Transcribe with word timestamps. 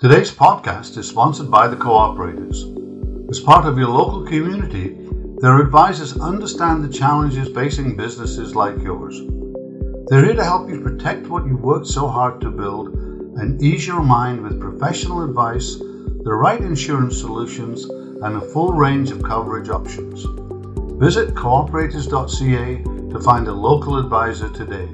Today's 0.00 0.30
podcast 0.30 0.96
is 0.96 1.08
sponsored 1.08 1.50
by 1.50 1.66
the 1.66 1.74
Cooperators. 1.74 3.28
As 3.28 3.40
part 3.40 3.66
of 3.66 3.76
your 3.76 3.88
local 3.88 4.24
community, 4.24 4.96
their 5.40 5.60
advisors 5.60 6.16
understand 6.20 6.84
the 6.84 6.96
challenges 6.96 7.52
facing 7.52 7.96
businesses 7.96 8.54
like 8.54 8.80
yours. 8.80 9.20
They're 10.06 10.24
here 10.24 10.36
to 10.36 10.44
help 10.44 10.70
you 10.70 10.80
protect 10.82 11.26
what 11.26 11.46
you've 11.46 11.64
worked 11.64 11.88
so 11.88 12.06
hard 12.06 12.40
to 12.42 12.50
build 12.52 12.94
and 13.38 13.60
ease 13.60 13.88
your 13.88 14.00
mind 14.00 14.40
with 14.40 14.60
professional 14.60 15.24
advice, 15.24 15.78
the 15.78 16.32
right 16.32 16.60
insurance 16.60 17.18
solutions, 17.18 17.82
and 18.22 18.36
a 18.36 18.52
full 18.52 18.74
range 18.74 19.10
of 19.10 19.24
coverage 19.24 19.68
options. 19.68 20.22
Visit 21.00 21.34
cooperators.ca 21.34 22.84
to 22.84 23.20
find 23.20 23.48
a 23.48 23.52
local 23.52 23.98
advisor 23.98 24.48
today. 24.50 24.88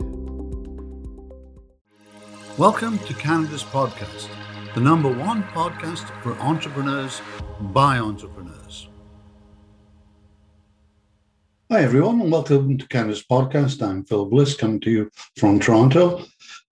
Welcome 2.56 2.98
to 3.00 3.12
Canada's 3.12 3.64
podcast 3.64 4.30
the 4.74 4.80
number 4.80 5.08
one 5.08 5.44
podcast 5.44 6.10
for 6.20 6.32
entrepreneurs 6.40 7.22
by 7.60 7.96
entrepreneurs. 7.98 8.88
Hi, 11.70 11.82
everyone, 11.82 12.20
and 12.20 12.32
welcome 12.32 12.76
to 12.78 12.88
Canada's 12.88 13.24
podcast. 13.24 13.86
I'm 13.86 14.04
Phil 14.04 14.26
Bliss, 14.26 14.56
coming 14.56 14.80
to 14.80 14.90
you 14.90 15.10
from 15.38 15.60
Toronto. 15.60 16.24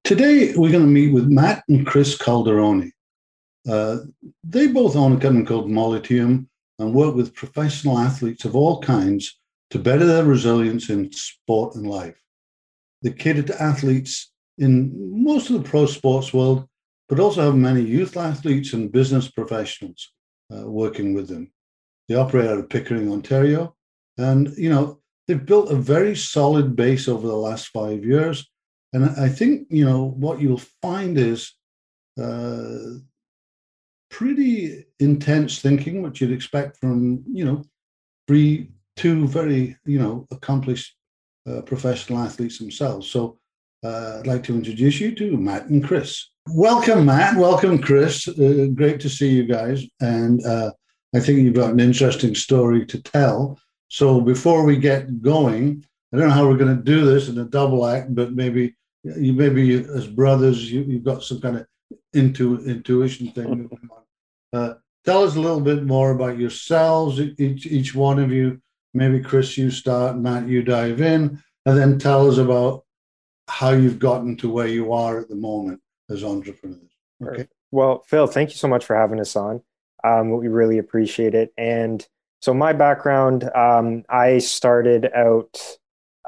Today, 0.03 0.53
we're 0.57 0.73
going 0.73 0.83
to 0.83 0.91
meet 0.91 1.13
with 1.13 1.29
Matt 1.29 1.63
and 1.69 1.87
Chris 1.87 2.19
Calderoni. 2.19 2.91
Uh, 3.69 3.99
they 4.43 4.67
both 4.67 4.97
own 4.97 5.13
a 5.13 5.21
company 5.21 5.45
called 5.45 5.71
Molliteum 5.71 6.49
and 6.81 6.95
work 6.95 7.15
with 7.15 7.37
professional 7.37 8.01
athletes 8.01 8.45
of 8.45 8.57
all 8.57 8.83
kinds 8.83 9.39
to 9.71 9.79
better 9.79 10.05
their 10.05 10.25
resilience 10.25 10.91
in 10.91 11.13
sport 11.13 11.77
and 11.77 11.89
life. 11.89 12.21
They 13.03 13.13
cater 13.13 13.43
to 13.45 13.63
athletes 13.63 14.33
in 14.59 15.23
most 15.23 15.51
of 15.51 15.63
the 15.63 15.69
pro 15.69 15.87
sports 15.87 16.35
world 16.35 16.69
but 17.13 17.21
also 17.21 17.43
have 17.43 17.57
many 17.57 17.83
youth 17.83 18.17
athletes 18.17 18.73
and 18.73 18.91
business 18.91 19.31
professionals 19.31 20.13
uh, 20.51 20.67
working 20.67 21.13
with 21.13 21.29
them. 21.29 21.53
They 22.09 22.15
operate 22.15 22.49
out 22.49 22.57
of 22.57 22.71
Pickering, 22.71 23.13
Ontario, 23.13 23.77
and 24.17 24.49
you 24.57 24.71
know 24.71 24.99
they've 25.29 25.45
built 25.45 25.71
a 25.71 25.77
very 25.77 26.17
solid 26.17 26.75
base 26.75 27.09
over 27.09 27.27
the 27.27 27.37
last 27.37 27.67
five 27.69 28.03
years. 28.03 28.51
And 28.95 29.05
I 29.21 29.29
think 29.29 29.67
you 29.69 29.85
know 29.85 30.05
what 30.05 30.41
you'll 30.41 30.63
find 30.81 31.19
is 31.19 31.53
uh, 32.19 32.79
pretty 34.11 34.87
intense 34.99 35.59
thinking, 35.59 36.01
which 36.01 36.23
you'd 36.23 36.33
expect 36.33 36.79
from 36.79 37.23
you 37.31 37.45
know 37.45 37.63
three, 38.27 38.71
two 38.97 39.29
very 39.29 39.77
you 39.85 39.99
know 39.99 40.27
accomplished 40.31 40.97
uh, 41.47 41.61
professional 41.61 42.21
athletes 42.21 42.57
themselves. 42.57 43.11
So 43.11 43.39
uh, 43.85 44.21
I'd 44.21 44.27
like 44.27 44.45
to 44.45 44.55
introduce 44.55 44.99
you 44.99 45.15
to 45.17 45.37
Matt 45.37 45.67
and 45.67 45.85
Chris. 45.85 46.32
Welcome, 46.49 47.07
Matt. 47.07 47.37
Welcome, 47.37 47.79
Chris. 47.79 48.27
Uh, 48.27 48.67
great 48.75 48.99
to 49.01 49.09
see 49.09 49.29
you 49.29 49.45
guys. 49.45 49.85
And 50.01 50.45
uh, 50.45 50.73
I 51.15 51.21
think 51.21 51.39
you've 51.39 51.55
got 51.55 51.71
an 51.71 51.79
interesting 51.79 52.35
story 52.35 52.85
to 52.87 53.01
tell. 53.01 53.61
So 53.89 54.21
before 54.21 54.65
we 54.65 54.77
get 54.77 55.23
going, 55.23 55.85
I 56.13 56.17
don't 56.17 56.29
know 56.29 56.35
how 56.35 56.49
we're 56.49 56.57
going 56.57 56.77
to 56.77 56.83
do 56.83 57.05
this 57.05 57.29
in 57.29 57.39
a 57.39 57.45
double 57.45 57.87
act, 57.87 58.13
but 58.15 58.33
maybe 58.33 58.75
you 59.05 59.33
maybe 59.33 59.85
as 59.85 60.09
brothers 60.09 60.71
you, 60.71 60.83
you've 60.83 61.05
got 61.05 61.23
some 61.23 61.41
kind 61.41 61.59
of 61.59 61.67
intu, 62.13 62.59
intuition 62.67 63.31
thing. 63.31 63.71
Uh, 64.53 64.75
tell 65.05 65.23
us 65.23 65.37
a 65.37 65.41
little 65.41 65.61
bit 65.61 65.85
more 65.85 66.11
about 66.11 66.39
yourselves, 66.39 67.21
each 67.39 67.67
each 67.67 67.95
one 67.95 68.19
of 68.19 68.33
you. 68.33 68.61
Maybe 68.95 69.21
Chris, 69.21 69.57
you 69.57 69.71
start, 69.71 70.19
Matt, 70.19 70.49
you 70.49 70.63
dive 70.63 71.01
in, 71.01 71.41
and 71.67 71.79
then 71.79 71.99
tell 71.99 72.29
us 72.29 72.39
about 72.39 72.85
how 73.47 73.71
you've 73.71 74.01
gotten 74.01 74.37
to 74.39 74.51
where 74.51 74.67
you 74.67 74.93
are 74.93 75.21
at 75.21 75.29
the 75.29 75.37
moment 75.37 75.81
as 76.13 76.25
entrepreneurs. 76.25 76.91
Okay. 77.25 77.49
Well, 77.71 78.03
Phil, 78.07 78.27
thank 78.27 78.51
you 78.51 78.57
so 78.57 78.69
much 78.69 78.85
for 78.85 78.97
having 78.97 79.21
us 79.21 79.35
on. 79.37 79.63
Um, 80.05 80.31
we 80.31 80.49
really 80.49 80.79
appreciate 80.79 81.35
it. 81.35 81.53
And 81.57 82.07
so, 82.41 82.53
my 82.53 82.73
background, 82.73 83.49
um, 83.55 84.05
I 84.09 84.39
started 84.39 85.09
out 85.15 85.59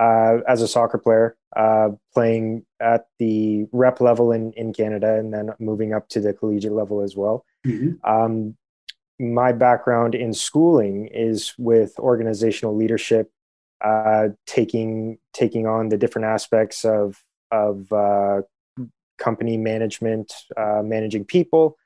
uh, 0.00 0.39
as 0.49 0.62
a 0.62 0.69
soccer 0.69 0.99
player, 0.99 1.37
uh, 1.56 1.91
playing 2.12 2.65
at 2.81 3.06
the 3.19 3.67
rep 3.73 4.00
level 4.00 4.33
in, 4.33 4.53
in 4.53 4.73
Canada 4.73 5.19
and 5.19 5.33
then 5.33 5.50
moving 5.59 5.93
up 5.93 6.09
to 6.11 6.21
the 6.21 6.33
collegiate 6.33 6.73
level 6.73 7.00
as 7.03 7.17
well. 7.17 7.44
Mm-hmm. 7.67 8.05
Um, 8.09 8.56
my 9.19 9.53
background 9.53 10.15
in 10.15 10.34
schooling 10.34 11.06
is 11.06 11.55
with 11.59 11.99
organizational 11.99 12.77
leadership, 12.77 13.31
uh, 13.84 14.28
taking 14.47 15.19
taking 15.33 15.67
on 15.67 15.89
the 15.89 15.97
different 15.97 16.27
aspects 16.27 16.84
of 16.84 17.23
of 17.50 17.93
uh, 17.93 18.43
company 19.19 19.56
management, 19.56 20.32
uh, 20.56 20.82
managing 20.82 21.25
people. 21.25 21.76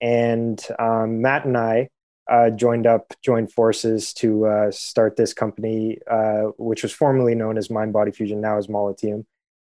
And 0.00 0.64
um, 0.78 1.20
Matt 1.20 1.44
and 1.44 1.56
I 1.56 1.88
uh, 2.28 2.50
joined 2.50 2.86
up, 2.86 3.14
joined 3.22 3.52
forces 3.52 4.12
to 4.14 4.46
uh, 4.46 4.70
start 4.70 5.16
this 5.16 5.32
company, 5.32 5.98
uh, 6.10 6.50
which 6.58 6.82
was 6.82 6.92
formerly 6.92 7.34
known 7.34 7.56
as 7.56 7.70
Mind 7.70 7.92
Body 7.92 8.10
Fusion, 8.10 8.40
now 8.40 8.58
as 8.58 8.66
Molliteum, 8.66 9.24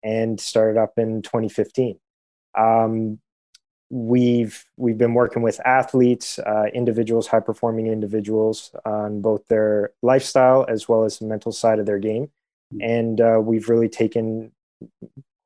and 0.04 0.40
started 0.40 0.80
up 0.80 0.94
in 0.98 1.22
2015. 1.22 1.98
Um, 2.58 3.20
we've 3.90 4.66
we've 4.78 4.98
been 4.98 5.14
working 5.14 5.44
with 5.44 5.60
athletes, 5.66 6.40
uh, 6.40 6.66
individuals, 6.74 7.28
high 7.28 7.40
performing 7.40 7.88
individuals 7.88 8.76
on 8.86 9.22
both 9.22 9.48
their 9.48 9.92
lifestyle 10.02 10.66
as 10.68 10.90
well 10.90 11.04
as 11.06 11.20
the 11.20 11.26
mental 11.26 11.52
side 11.52 11.80
of 11.80 11.86
their 11.86 12.00
game, 12.00 12.30
mm. 12.74 12.84
and 12.84 13.22
uh, 13.22 13.40
we've 13.42 13.70
really 13.70 13.90
taken 13.90 14.52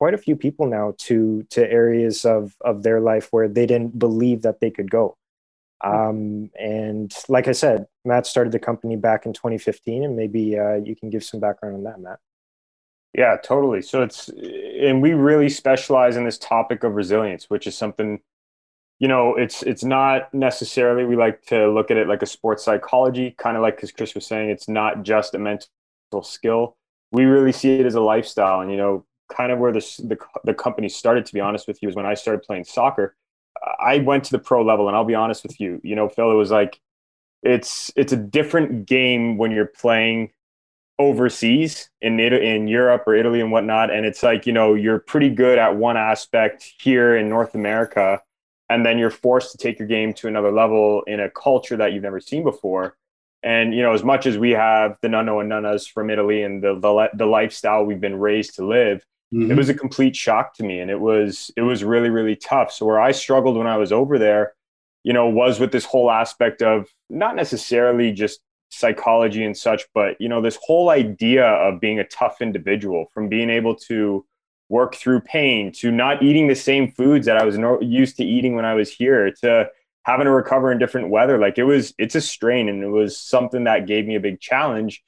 quite 0.05 0.13
a 0.13 0.19
few 0.19 0.35
people 0.35 0.67
now 0.67 0.93
to 0.99 1.41
to 1.49 1.67
areas 1.67 2.25
of 2.25 2.55
of 2.61 2.83
their 2.83 2.99
life 2.99 3.29
where 3.31 3.47
they 3.47 3.65
didn't 3.65 3.97
believe 3.97 4.43
that 4.43 4.59
they 4.59 4.69
could 4.69 4.91
go. 4.91 5.17
Um, 5.83 6.51
and 6.59 7.11
like 7.27 7.47
i 7.47 7.51
said 7.51 7.87
matt 8.05 8.27
started 8.27 8.53
the 8.53 8.59
company 8.59 8.95
back 8.95 9.25
in 9.25 9.33
2015 9.33 10.03
and 10.03 10.15
maybe 10.15 10.57
uh, 10.57 10.75
you 10.75 10.95
can 10.95 11.09
give 11.09 11.23
some 11.23 11.39
background 11.39 11.75
on 11.75 11.83
that 11.85 11.99
matt. 11.99 12.19
Yeah 13.15 13.37
totally. 13.43 13.81
So 13.81 14.03
it's 14.03 14.29
and 14.29 15.01
we 15.01 15.13
really 15.13 15.49
specialize 15.49 16.17
in 16.17 16.23
this 16.23 16.37
topic 16.37 16.83
of 16.83 16.93
resilience 16.93 17.49
which 17.49 17.65
is 17.65 17.75
something 17.75 18.19
you 18.99 19.07
know 19.07 19.33
it's 19.33 19.63
it's 19.63 19.83
not 19.83 20.31
necessarily 20.35 21.03
we 21.03 21.15
like 21.15 21.43
to 21.47 21.71
look 21.71 21.89
at 21.89 21.97
it 21.97 22.07
like 22.07 22.21
a 22.21 22.31
sports 22.37 22.63
psychology 22.63 23.31
kind 23.39 23.57
of 23.57 23.63
like 23.63 23.75
because 23.75 23.91
chris 23.91 24.13
was 24.13 24.27
saying 24.27 24.51
it's 24.51 24.69
not 24.69 25.01
just 25.01 25.33
a 25.33 25.39
mental 25.39 26.21
skill. 26.21 26.77
We 27.11 27.23
really 27.25 27.51
see 27.51 27.79
it 27.79 27.87
as 27.87 27.95
a 27.95 28.01
lifestyle 28.13 28.61
and 28.61 28.69
you 28.69 28.77
know 28.77 29.05
kind 29.29 29.51
of 29.51 29.59
where 29.59 29.71
this, 29.71 29.97
the, 29.97 30.17
the 30.43 30.53
company 30.53 30.89
started, 30.89 31.25
to 31.25 31.33
be 31.33 31.39
honest 31.39 31.67
with 31.67 31.81
you, 31.81 31.89
is 31.89 31.95
when 31.95 32.05
I 32.05 32.13
started 32.13 32.43
playing 32.43 32.65
soccer. 32.65 33.15
I 33.79 33.99
went 33.99 34.25
to 34.25 34.31
the 34.31 34.39
pro 34.39 34.63
level, 34.63 34.87
and 34.87 34.95
I'll 34.95 35.05
be 35.05 35.15
honest 35.15 35.43
with 35.43 35.59
you, 35.59 35.81
you 35.83 35.95
know, 35.95 36.09
Phil, 36.09 36.31
it 36.31 36.35
was 36.35 36.51
like 36.51 36.79
it's 37.45 37.91
it's 37.95 38.11
a 38.11 38.17
different 38.17 38.87
game 38.87 39.37
when 39.37 39.51
you're 39.51 39.65
playing 39.65 40.31
overseas 40.97 41.89
in 42.01 42.19
in 42.19 42.67
Europe 42.67 43.03
or 43.05 43.15
Italy 43.15 43.41
and 43.41 43.51
whatnot, 43.51 43.91
and 43.91 44.05
it's 44.05 44.23
like 44.23 44.45
you 44.45 44.53
know 44.53 44.73
you're 44.73 44.99
pretty 44.99 45.29
good 45.29 45.57
at 45.57 45.75
one 45.75 45.97
aspect 45.97 46.73
here 46.79 47.15
in 47.15 47.29
North 47.29 47.55
America, 47.55 48.21
and 48.69 48.85
then 48.85 48.97
you're 48.97 49.09
forced 49.09 49.51
to 49.51 49.57
take 49.57 49.79
your 49.79 49.87
game 49.87 50.13
to 50.13 50.27
another 50.27 50.51
level 50.51 51.03
in 51.07 51.19
a 51.19 51.29
culture 51.29 51.77
that 51.77 51.93
you've 51.93 52.03
never 52.03 52.19
seen 52.19 52.43
before. 52.43 52.97
And 53.43 53.75
you 53.75 53.83
know, 53.83 53.93
as 53.93 54.03
much 54.03 54.25
as 54.25 54.37
we 54.37 54.51
have 54.51 54.97
the 55.01 55.07
nunno 55.07 55.39
and 55.39 55.51
nunnas 55.51 55.89
from 55.89 56.09
Italy 56.09 56.41
and 56.41 56.63
the 56.63 56.79
the, 56.79 57.09
the 57.13 57.25
lifestyle 57.25 57.83
we've 57.85 58.01
been 58.01 58.19
raised 58.19 58.55
to 58.55 58.65
live, 58.65 59.05
Mm-hmm. 59.33 59.51
It 59.51 59.57
was 59.57 59.69
a 59.69 59.73
complete 59.73 60.15
shock 60.15 60.55
to 60.55 60.63
me, 60.63 60.79
and 60.79 60.91
it 60.91 60.99
was 60.99 61.51
it 61.57 61.61
was 61.61 61.83
really 61.83 62.09
really 62.09 62.35
tough. 62.35 62.71
So 62.71 62.85
where 62.85 62.99
I 62.99 63.11
struggled 63.11 63.57
when 63.57 63.67
I 63.67 63.77
was 63.77 63.91
over 63.91 64.19
there, 64.19 64.53
you 65.03 65.13
know, 65.13 65.27
was 65.27 65.59
with 65.59 65.71
this 65.71 65.85
whole 65.85 66.11
aspect 66.11 66.61
of 66.61 66.87
not 67.09 67.35
necessarily 67.35 68.11
just 68.11 68.39
psychology 68.69 69.43
and 69.43 69.57
such, 69.57 69.83
but 69.93 70.19
you 70.19 70.29
know, 70.29 70.41
this 70.41 70.57
whole 70.61 70.89
idea 70.89 71.45
of 71.45 71.79
being 71.79 71.99
a 71.99 72.07
tough 72.07 72.41
individual, 72.41 73.07
from 73.13 73.29
being 73.29 73.49
able 73.49 73.75
to 73.75 74.25
work 74.69 74.95
through 74.95 75.21
pain 75.21 75.71
to 75.71 75.91
not 75.91 76.23
eating 76.23 76.47
the 76.47 76.55
same 76.55 76.91
foods 76.91 77.25
that 77.25 77.37
I 77.37 77.45
was 77.45 77.57
no- 77.57 77.81
used 77.81 78.17
to 78.17 78.23
eating 78.23 78.55
when 78.55 78.65
I 78.65 78.73
was 78.73 78.91
here 78.91 79.31
to 79.41 79.69
having 80.03 80.25
to 80.25 80.31
recover 80.31 80.71
in 80.71 80.77
different 80.77 81.09
weather. 81.09 81.37
Like 81.37 81.57
it 81.57 81.63
was, 81.63 81.93
it's 81.97 82.15
a 82.15 82.21
strain, 82.21 82.69
and 82.69 82.83
it 82.83 82.89
was 82.89 83.19
something 83.19 83.63
that 83.65 83.87
gave 83.87 84.05
me 84.05 84.15
a 84.15 84.19
big 84.19 84.39
challenge 84.39 85.03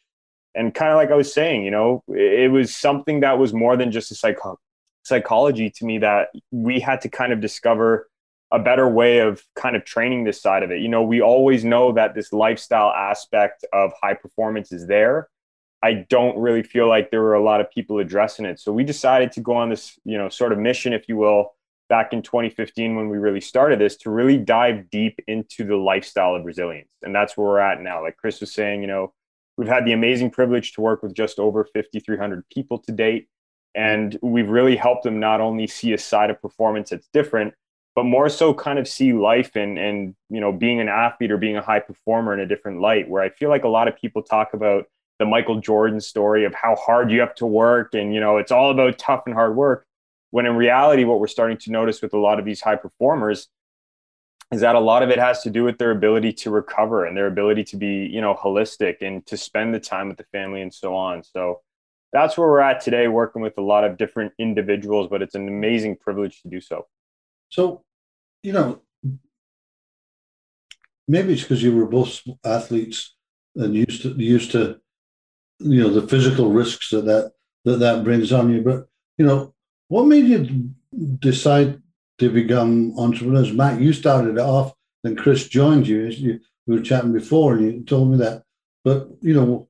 and 0.57 0.73
kind 0.73 0.91
of 0.91 0.97
like 0.97 1.11
I 1.11 1.15
was 1.15 1.31
saying, 1.31 1.63
you 1.63 1.71
know, 1.71 2.03
it 2.07 2.51
was 2.51 2.75
something 2.75 3.19
that 3.19 3.37
was 3.37 3.53
more 3.53 3.77
than 3.77 3.91
just 3.91 4.11
a 4.11 4.15
psycho- 4.15 4.59
psychology 5.03 5.69
to 5.69 5.85
me 5.85 5.99
that 5.99 6.29
we 6.51 6.79
had 6.79 7.01
to 7.01 7.09
kind 7.09 7.31
of 7.31 7.39
discover 7.39 8.09
a 8.51 8.59
better 8.59 8.89
way 8.89 9.19
of 9.19 9.43
kind 9.55 9.75
of 9.75 9.85
training 9.85 10.23
this 10.23 10.41
side 10.41 10.63
of 10.63 10.71
it. 10.71 10.81
You 10.81 10.87
know, 10.87 11.03
we 11.03 11.21
always 11.21 11.63
know 11.63 11.91
that 11.91 12.15
this 12.15 12.33
lifestyle 12.33 12.91
aspect 12.91 13.65
of 13.71 13.91
high 14.01 14.15
performance 14.15 14.71
is 14.71 14.87
there. 14.87 15.29
I 15.83 16.05
don't 16.09 16.37
really 16.39 16.63
feel 16.63 16.87
like 16.87 17.11
there 17.11 17.21
were 17.21 17.35
a 17.35 17.43
lot 17.43 17.61
of 17.61 17.69
people 17.69 17.99
addressing 17.99 18.45
it. 18.45 18.59
So 18.59 18.71
we 18.71 18.83
decided 18.83 19.31
to 19.33 19.41
go 19.41 19.53
on 19.53 19.69
this, 19.69 19.99
you 20.05 20.17
know, 20.17 20.27
sort 20.27 20.53
of 20.53 20.57
mission, 20.57 20.91
if 20.91 21.07
you 21.07 21.17
will, 21.17 21.53
back 21.87 22.13
in 22.13 22.21
2015 22.21 22.95
when 22.95 23.09
we 23.09 23.17
really 23.17 23.41
started 23.41 23.79
this 23.79 23.95
to 23.97 24.09
really 24.09 24.37
dive 24.37 24.89
deep 24.89 25.19
into 25.27 25.63
the 25.63 25.75
lifestyle 25.75 26.35
of 26.35 26.45
resilience. 26.45 26.89
And 27.03 27.13
that's 27.13 27.37
where 27.37 27.47
we're 27.47 27.59
at 27.59 27.81
now. 27.81 28.01
Like 28.01 28.17
Chris 28.17 28.41
was 28.41 28.51
saying, 28.51 28.81
you 28.81 28.87
know, 28.87 29.13
We've 29.57 29.67
had 29.67 29.85
the 29.85 29.93
amazing 29.93 30.31
privilege 30.31 30.73
to 30.73 30.81
work 30.81 31.01
with 31.01 31.13
just 31.13 31.39
over 31.39 31.65
5,300 31.65 32.47
people 32.49 32.77
to 32.79 32.91
date. 32.91 33.27
And 33.75 34.17
we've 34.21 34.49
really 34.49 34.75
helped 34.75 35.03
them 35.03 35.19
not 35.19 35.41
only 35.41 35.67
see 35.67 35.93
a 35.93 35.97
side 35.97 36.29
of 36.29 36.41
performance 36.41 36.91
that's 36.91 37.07
different, 37.13 37.53
but 37.95 38.03
more 38.03 38.29
so 38.29 38.53
kind 38.53 38.77
of 38.77 38.87
see 38.87 39.11
life 39.13 39.55
and 39.55 39.79
and 39.79 40.15
you 40.29 40.39
know 40.39 40.51
being 40.51 40.79
an 40.79 40.87
athlete 40.87 41.31
or 41.31 41.37
being 41.37 41.57
a 41.57 41.61
high 41.63 41.79
performer 41.79 42.33
in 42.33 42.39
a 42.39 42.45
different 42.45 42.79
light. 42.79 43.09
Where 43.09 43.23
I 43.23 43.29
feel 43.29 43.49
like 43.49 43.63
a 43.63 43.69
lot 43.69 43.87
of 43.87 43.97
people 43.97 44.21
talk 44.21 44.53
about 44.53 44.85
the 45.19 45.25
Michael 45.25 45.59
Jordan 45.59 45.99
story 45.99 46.45
of 46.45 46.53
how 46.53 46.75
hard 46.75 47.11
you 47.11 47.19
have 47.19 47.33
to 47.35 47.45
work 47.45 47.93
and 47.93 48.13
you 48.13 48.19
know 48.19 48.37
it's 48.37 48.51
all 48.51 48.69
about 48.71 48.99
tough 48.99 49.23
and 49.25 49.33
hard 49.33 49.55
work 49.55 49.85
when 50.29 50.45
in 50.45 50.55
reality 50.55 51.03
what 51.05 51.19
we're 51.19 51.27
starting 51.27 51.57
to 51.57 51.71
notice 51.71 52.01
with 52.01 52.13
a 52.13 52.17
lot 52.17 52.37
of 52.37 52.45
these 52.45 52.61
high 52.61 52.75
performers 52.75 53.47
is 54.51 54.61
that 54.61 54.75
a 54.75 54.79
lot 54.79 55.03
of 55.03 55.09
it 55.09 55.19
has 55.19 55.41
to 55.43 55.49
do 55.49 55.63
with 55.63 55.77
their 55.77 55.91
ability 55.91 56.31
to 56.31 56.49
recover 56.49 57.05
and 57.05 57.17
their 57.17 57.27
ability 57.27 57.63
to 57.65 57.75
be 57.75 58.07
you 58.11 58.21
know 58.21 58.33
holistic 58.33 58.97
and 59.01 59.25
to 59.25 59.37
spend 59.37 59.73
the 59.73 59.79
time 59.79 60.07
with 60.07 60.17
the 60.17 60.25
family 60.31 60.61
and 60.61 60.73
so 60.73 60.95
on. 60.95 61.23
So 61.23 61.61
that's 62.13 62.37
where 62.37 62.47
we're 62.47 62.61
at 62.61 62.81
today 62.81 63.07
working 63.07 63.41
with 63.41 63.57
a 63.57 63.61
lot 63.61 63.83
of 63.83 63.97
different 63.97 64.31
individuals 64.39 65.09
but 65.09 65.21
it's 65.21 65.35
an 65.35 65.47
amazing 65.47 65.97
privilege 65.97 66.41
to 66.41 66.49
do 66.49 66.61
so. 66.61 66.87
So 67.49 67.83
you 68.43 68.53
know 68.53 68.81
maybe 71.07 71.33
it's 71.33 71.41
because 71.41 71.63
you 71.63 71.75
were 71.75 71.85
both 71.85 72.21
athletes 72.45 73.15
and 73.55 73.75
used 73.75 74.01
to 74.03 74.09
used 74.11 74.51
to 74.51 74.79
you 75.59 75.81
know 75.81 75.89
the 75.89 76.07
physical 76.07 76.51
risks 76.51 76.89
that 76.91 77.05
that 77.05 77.31
that, 77.65 77.79
that 77.79 78.03
brings 78.03 78.31
on 78.31 78.51
you 78.51 78.61
but 78.61 78.87
you 79.17 79.25
know 79.25 79.53
what 79.87 80.05
made 80.05 80.25
you 80.25 80.71
decide 81.19 81.81
to 82.19 82.29
become 82.29 82.97
entrepreneurs. 82.97 83.53
Matt 83.53 83.81
you 83.81 83.93
started 83.93 84.37
it 84.37 84.41
off 84.41 84.73
then 85.03 85.15
chris 85.15 85.47
joined 85.47 85.87
you, 85.87 86.05
you 86.07 86.39
we 86.65 86.75
were 86.75 86.83
chatting 86.83 87.13
before 87.13 87.53
and 87.53 87.65
you 87.65 87.83
told 87.83 88.11
me 88.11 88.17
that. 88.17 88.43
But 88.83 89.09
you 89.21 89.33
know 89.33 89.67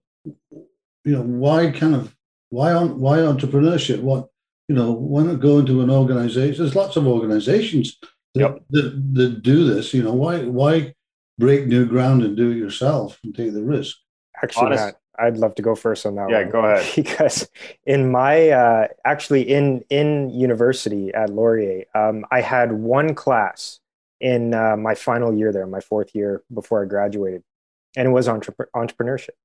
you 1.03 1.13
know 1.15 1.21
why 1.21 1.71
kind 1.71 1.95
of 1.95 2.15
why 2.49 2.73
on 2.73 2.99
why 2.99 3.19
entrepreneurship? 3.19 4.01
What 4.01 4.29
you 4.67 4.75
know 4.75 4.91
why 4.91 5.23
not 5.23 5.39
go 5.39 5.59
into 5.59 5.81
an 5.81 5.89
organization? 5.89 6.63
There's 6.63 6.75
lots 6.75 6.95
of 6.95 7.07
organizations 7.07 7.97
that, 8.33 8.41
yep. 8.41 8.63
that, 8.71 9.13
that 9.15 9.43
do 9.43 9.63
this 9.65 9.93
you 9.93 10.03
know 10.03 10.13
why 10.13 10.43
why 10.43 10.93
break 11.37 11.67
new 11.67 11.85
ground 11.85 12.23
and 12.23 12.35
do 12.35 12.51
it 12.51 12.57
yourself 12.57 13.19
and 13.23 13.35
take 13.35 13.53
the 13.53 13.63
risk? 13.63 13.97
Actually 14.41 14.67
Honest, 14.67 14.85
Matt, 14.85 15.01
I'd 15.19 15.37
love 15.37 15.55
to 15.55 15.61
go 15.61 15.75
first 15.75 16.05
on 16.05 16.15
that 16.15 16.29
yeah, 16.29 16.41
one. 16.41 16.49
go 16.51 16.59
ahead. 16.65 16.85
Because 16.95 17.49
in 17.85 18.11
my 18.11 18.49
uh, 18.49 18.87
actually 19.05 19.43
in 19.43 19.83
in 19.89 20.29
university 20.29 21.13
at 21.13 21.29
Laurier, 21.29 21.85
um, 21.95 22.25
I 22.31 22.41
had 22.41 22.71
one 22.71 23.15
class 23.15 23.79
in 24.19 24.53
uh, 24.53 24.77
my 24.77 24.95
final 24.95 25.33
year 25.33 25.51
there, 25.51 25.67
my 25.67 25.79
fourth 25.79 26.13
year 26.13 26.43
before 26.53 26.83
I 26.83 26.87
graduated, 26.87 27.43
and 27.95 28.07
it 28.07 28.11
was 28.11 28.27
entre- 28.27 28.67
entrepreneurship, 28.75 29.35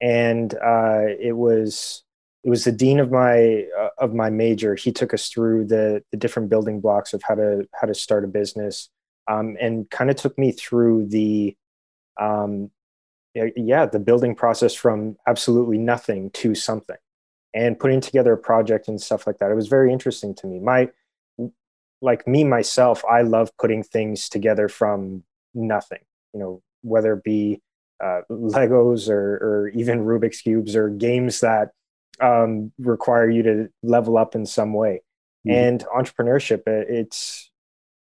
and 0.00 0.54
uh, 0.54 1.02
it 1.20 1.36
was 1.36 2.04
it 2.44 2.50
was 2.50 2.64
the 2.64 2.72
dean 2.72 2.98
of 2.98 3.10
my 3.10 3.66
uh, 3.78 3.90
of 3.98 4.14
my 4.14 4.30
major. 4.30 4.74
He 4.74 4.92
took 4.92 5.14
us 5.14 5.28
through 5.28 5.66
the 5.66 6.02
the 6.10 6.16
different 6.16 6.50
building 6.50 6.80
blocks 6.80 7.12
of 7.14 7.22
how 7.22 7.36
to 7.36 7.68
how 7.74 7.86
to 7.86 7.94
start 7.94 8.24
a 8.24 8.28
business, 8.28 8.88
um, 9.28 9.56
and 9.60 9.88
kind 9.90 10.10
of 10.10 10.16
took 10.16 10.36
me 10.38 10.52
through 10.52 11.06
the 11.06 11.56
um, 12.20 12.70
yeah, 13.34 13.86
the 13.86 13.98
building 13.98 14.34
process 14.34 14.74
from 14.74 15.16
absolutely 15.26 15.78
nothing 15.78 16.30
to 16.30 16.54
something 16.54 16.96
and 17.54 17.78
putting 17.78 18.00
together 18.00 18.32
a 18.32 18.38
project 18.38 18.88
and 18.88 19.00
stuff 19.00 19.26
like 19.26 19.38
that. 19.38 19.50
It 19.50 19.54
was 19.54 19.68
very 19.68 19.92
interesting 19.92 20.34
to 20.36 20.46
me. 20.46 20.58
My, 20.58 20.90
like 22.00 22.26
me, 22.26 22.44
myself, 22.44 23.04
I 23.10 23.22
love 23.22 23.50
putting 23.58 23.82
things 23.82 24.28
together 24.28 24.68
from 24.68 25.24
nothing, 25.54 26.00
you 26.32 26.40
know, 26.40 26.62
whether 26.82 27.14
it 27.14 27.24
be 27.24 27.60
uh, 28.02 28.22
Legos 28.30 29.08
or, 29.08 29.34
or 29.36 29.68
even 29.74 30.04
Rubik's 30.04 30.40
Cubes 30.40 30.74
or 30.74 30.88
games 30.88 31.40
that 31.40 31.70
um, 32.20 32.72
require 32.78 33.30
you 33.30 33.42
to 33.44 33.68
level 33.82 34.18
up 34.18 34.34
in 34.34 34.44
some 34.46 34.72
way. 34.72 35.02
Mm-hmm. 35.46 35.56
And 35.56 35.84
entrepreneurship, 35.94 36.62
it's 36.66 37.50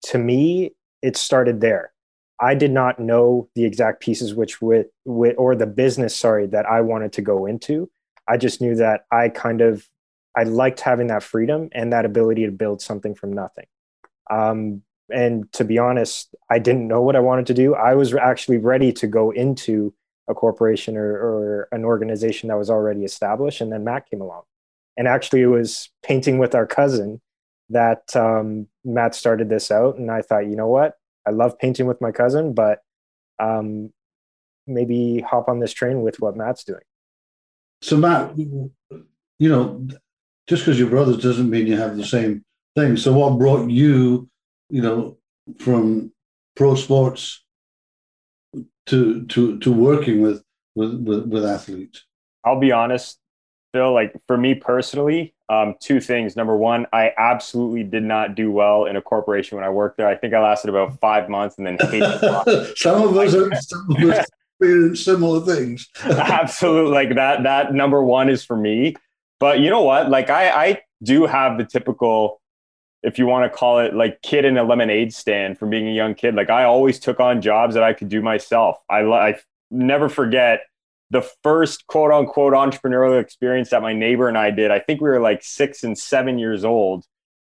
to 0.03 0.17
me, 0.17 0.71
it 1.01 1.15
started 1.15 1.61
there 1.61 1.91
I 2.39 2.55
did 2.55 2.71
not 2.71 2.99
know 2.99 3.49
the 3.55 3.65
exact 3.65 4.01
pieces 4.01 4.35
which 4.35 4.61
with, 4.61 4.87
with 5.05 5.35
or 5.37 5.55
the 5.55 5.65
business, 5.65 6.15
sorry, 6.15 6.47
that 6.47 6.65
I 6.65 6.81
wanted 6.81 7.13
to 7.13 7.21
go 7.21 7.45
into. 7.45 7.89
I 8.27 8.37
just 8.37 8.61
knew 8.61 8.75
that 8.75 9.05
I 9.11 9.29
kind 9.29 9.61
of 9.61 9.87
I 10.35 10.43
liked 10.43 10.81
having 10.81 11.07
that 11.07 11.23
freedom 11.23 11.69
and 11.71 11.91
that 11.91 12.05
ability 12.05 12.45
to 12.45 12.51
build 12.51 12.79
something 12.79 13.15
from 13.15 13.33
nothing. 13.33 13.65
Um, 14.29 14.83
and 15.09 15.51
to 15.53 15.63
be 15.63 15.79
honest, 15.79 16.35
I 16.51 16.59
didn't 16.59 16.87
know 16.87 17.01
what 17.01 17.15
I 17.15 17.21
wanted 17.21 17.47
to 17.47 17.53
do. 17.55 17.73
I 17.73 17.95
was 17.95 18.13
actually 18.13 18.57
ready 18.57 18.93
to 18.93 19.07
go 19.07 19.31
into 19.31 19.93
a 20.27 20.35
corporation 20.35 20.95
or, 20.95 21.11
or 21.11 21.67
an 21.71 21.85
organization 21.85 22.49
that 22.49 22.57
was 22.57 22.69
already 22.69 23.03
established, 23.03 23.61
and 23.61 23.71
then 23.71 23.83
Matt 23.83 24.09
came 24.09 24.21
along. 24.21 24.43
And 24.95 25.07
actually, 25.07 25.41
it 25.41 25.47
was 25.47 25.89
painting 26.03 26.37
with 26.37 26.53
our 26.53 26.67
cousin 26.67 27.21
that 27.69 28.15
um, 28.15 28.67
Matt 28.83 29.15
started 29.15 29.49
this 29.49 29.71
out, 29.71 29.97
and 29.97 30.11
I 30.11 30.21
thought, 30.21 30.47
you 30.47 30.55
know 30.55 30.67
what, 30.67 30.95
I 31.27 31.31
love 31.31 31.59
painting 31.59 31.87
with 31.87 31.99
my 31.99 32.11
cousin, 32.11 32.53
but 32.53 32.79
um, 33.39 33.91
maybe 34.65 35.19
hop 35.19 35.49
on 35.49 35.59
this 35.59 35.73
train 35.73 36.01
with 36.01 36.19
what 36.19 36.37
Matt's 36.37 36.63
doing. 36.63 36.81
So 37.81 37.97
Matt, 37.97 38.37
you 38.37 38.71
know, 39.39 39.87
just 40.47 40.63
because 40.63 40.79
you're 40.79 40.89
brothers 40.89 41.21
doesn't 41.21 41.49
mean 41.49 41.67
you 41.67 41.77
have 41.77 41.97
the 41.97 42.05
same 42.05 42.45
thing. 42.75 42.95
So 42.97 43.13
what 43.13 43.37
brought 43.37 43.69
you, 43.69 44.29
you 44.69 44.81
know, 44.81 45.17
from 45.59 46.11
pro 46.55 46.75
sports 46.75 47.43
to 48.87 49.25
to 49.25 49.59
to 49.59 49.71
working 49.71 50.21
with 50.21 50.41
with 50.75 50.93
with, 51.01 51.27
with 51.27 51.45
athletes? 51.45 52.05
I'll 52.45 52.59
be 52.59 52.71
honest, 52.71 53.19
Phil. 53.77 53.93
Like 53.93 54.13
for 54.25 54.37
me 54.37 54.55
personally, 54.55 55.35
um, 55.49 55.75
two 55.79 55.99
things. 55.99 56.35
Number 56.35 56.57
one, 56.57 56.87
I 56.91 57.11
absolutely 57.17 57.83
did 57.83 58.03
not 58.03 58.33
do 58.33 58.51
well 58.51 58.85
in 58.85 58.95
a 58.95 59.01
corporation 59.01 59.55
when 59.55 59.63
I 59.63 59.69
worked 59.69 59.97
there. 59.97 60.07
I 60.07 60.15
think 60.15 60.33
I 60.33 60.41
lasted 60.41 60.69
about 60.69 60.99
five 60.99 61.29
months 61.29 61.59
and 61.59 61.67
then 61.67 61.77
some 62.75 63.03
of 63.03 63.15
us 63.15 63.35
are 63.35 63.53
some 63.55 63.87
of 63.91 64.09
us 64.09 64.25
experienced 64.59 65.05
similar 65.05 65.41
things. 65.41 65.87
absolutely, 66.03 66.91
like 66.91 67.15
that. 67.15 67.43
That 67.43 67.73
number 67.73 68.03
one 68.03 68.29
is 68.29 68.43
for 68.43 68.57
me. 68.57 68.95
But 69.39 69.59
you 69.59 69.69
know 69.69 69.83
what? 69.83 70.09
Like 70.09 70.31
I, 70.31 70.49
I 70.49 70.81
do 71.03 71.27
have 71.27 71.59
the 71.59 71.65
typical, 71.65 72.41
if 73.03 73.19
you 73.19 73.27
want 73.27 73.51
to 73.51 73.55
call 73.55 73.77
it 73.77 73.93
like 73.93 74.23
kid 74.23 74.43
in 74.43 74.57
a 74.57 74.63
lemonade 74.63 75.13
stand 75.13 75.59
from 75.59 75.69
being 75.69 75.87
a 75.87 75.93
young 75.93 76.15
kid. 76.15 76.33
Like 76.33 76.49
I 76.49 76.63
always 76.63 76.99
took 76.99 77.19
on 77.19 77.43
jobs 77.43 77.75
that 77.75 77.83
I 77.83 77.93
could 77.93 78.09
do 78.09 78.23
myself. 78.23 78.77
I, 78.89 79.03
I 79.03 79.35
never 79.69 80.09
forget 80.09 80.61
the 81.09 81.27
first 81.43 81.87
quote 81.87 82.11
unquote 82.11 82.53
entrepreneurial 82.53 83.21
experience 83.21 83.69
that 83.69 83.81
my 83.81 83.93
neighbor 83.93 84.27
and 84.27 84.37
I 84.37 84.51
did, 84.51 84.71
I 84.71 84.79
think 84.79 85.01
we 85.01 85.09
were 85.09 85.21
like 85.21 85.43
six 85.43 85.83
and 85.83 85.97
seven 85.97 86.37
years 86.37 86.65
old. 86.65 87.05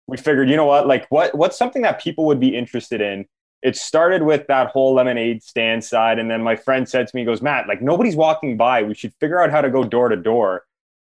We 0.07 0.17
figured, 0.17 0.51
you 0.51 0.57
know 0.57 0.67
what, 0.67 0.87
like 0.87 1.07
what 1.11 1.35
what's 1.35 1.57
something 1.57 1.83
that 1.83 2.01
people 2.01 2.27
would 2.27 2.41
be 2.41 2.57
interested 2.57 3.01
in? 3.01 3.27
It 3.63 3.77
started 3.77 4.23
with 4.23 4.47
that 4.49 4.69
whole 4.69 4.95
lemonade 4.95 5.43
stand 5.43 5.83
side. 5.83 6.19
And 6.19 6.31
then 6.31 6.43
my 6.43 6.57
friend 6.57 6.87
said 6.87 7.07
to 7.07 7.17
me, 7.17 7.23
he 7.23 7.27
goes, 7.27 7.41
Matt, 7.41 7.67
like 7.67 7.81
nobody's 7.81 8.17
walking 8.17 8.57
by. 8.57 8.83
We 8.83 8.95
should 8.95 9.15
figure 9.21 9.43
out 9.43 9.51
how 9.51 9.63
to 9.63 9.71
go 9.71 9.85
door 9.85 10.09
to 10.09 10.17
door. 10.17 10.65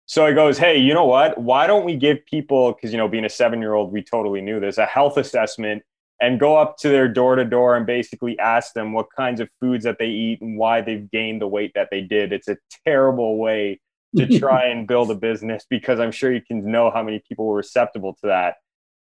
So 0.07 0.27
he 0.27 0.33
goes, 0.33 0.57
Hey, 0.57 0.77
you 0.77 0.93
know 0.93 1.05
what? 1.05 1.37
Why 1.37 1.67
don't 1.67 1.85
we 1.85 1.95
give 1.95 2.25
people, 2.25 2.73
because 2.73 2.91
you 2.91 2.97
know, 2.97 3.07
being 3.07 3.23
a 3.23 3.29
seven-year-old, 3.29 3.93
we 3.93 4.03
totally 4.03 4.41
knew 4.41 4.59
this, 4.59 4.77
a 4.77 4.85
health 4.85 5.17
assessment 5.17 5.83
and 6.21 6.39
go 6.39 6.55
up 6.55 6.77
to 6.77 6.87
their 6.87 7.07
door 7.07 7.35
to 7.35 7.43
door 7.43 7.75
and 7.75 7.85
basically 7.85 8.37
ask 8.37 8.73
them 8.73 8.93
what 8.93 9.07
kinds 9.17 9.41
of 9.41 9.49
foods 9.59 9.83
that 9.83 9.97
they 9.97 10.07
eat 10.07 10.39
and 10.39 10.55
why 10.55 10.79
they've 10.79 11.09
gained 11.09 11.41
the 11.41 11.47
weight 11.47 11.71
that 11.73 11.89
they 11.89 12.01
did. 12.01 12.31
It's 12.31 12.47
a 12.47 12.57
terrible 12.85 13.39
way 13.39 13.81
to 14.15 14.39
try 14.39 14.67
and 14.67 14.87
build 14.87 15.09
a 15.09 15.15
business 15.15 15.65
because 15.67 15.99
I'm 15.99 16.11
sure 16.11 16.31
you 16.31 16.41
can 16.41 16.71
know 16.71 16.91
how 16.91 17.01
many 17.01 17.23
people 17.27 17.47
were 17.47 17.55
receptible 17.55 18.13
to 18.21 18.27
that. 18.27 18.57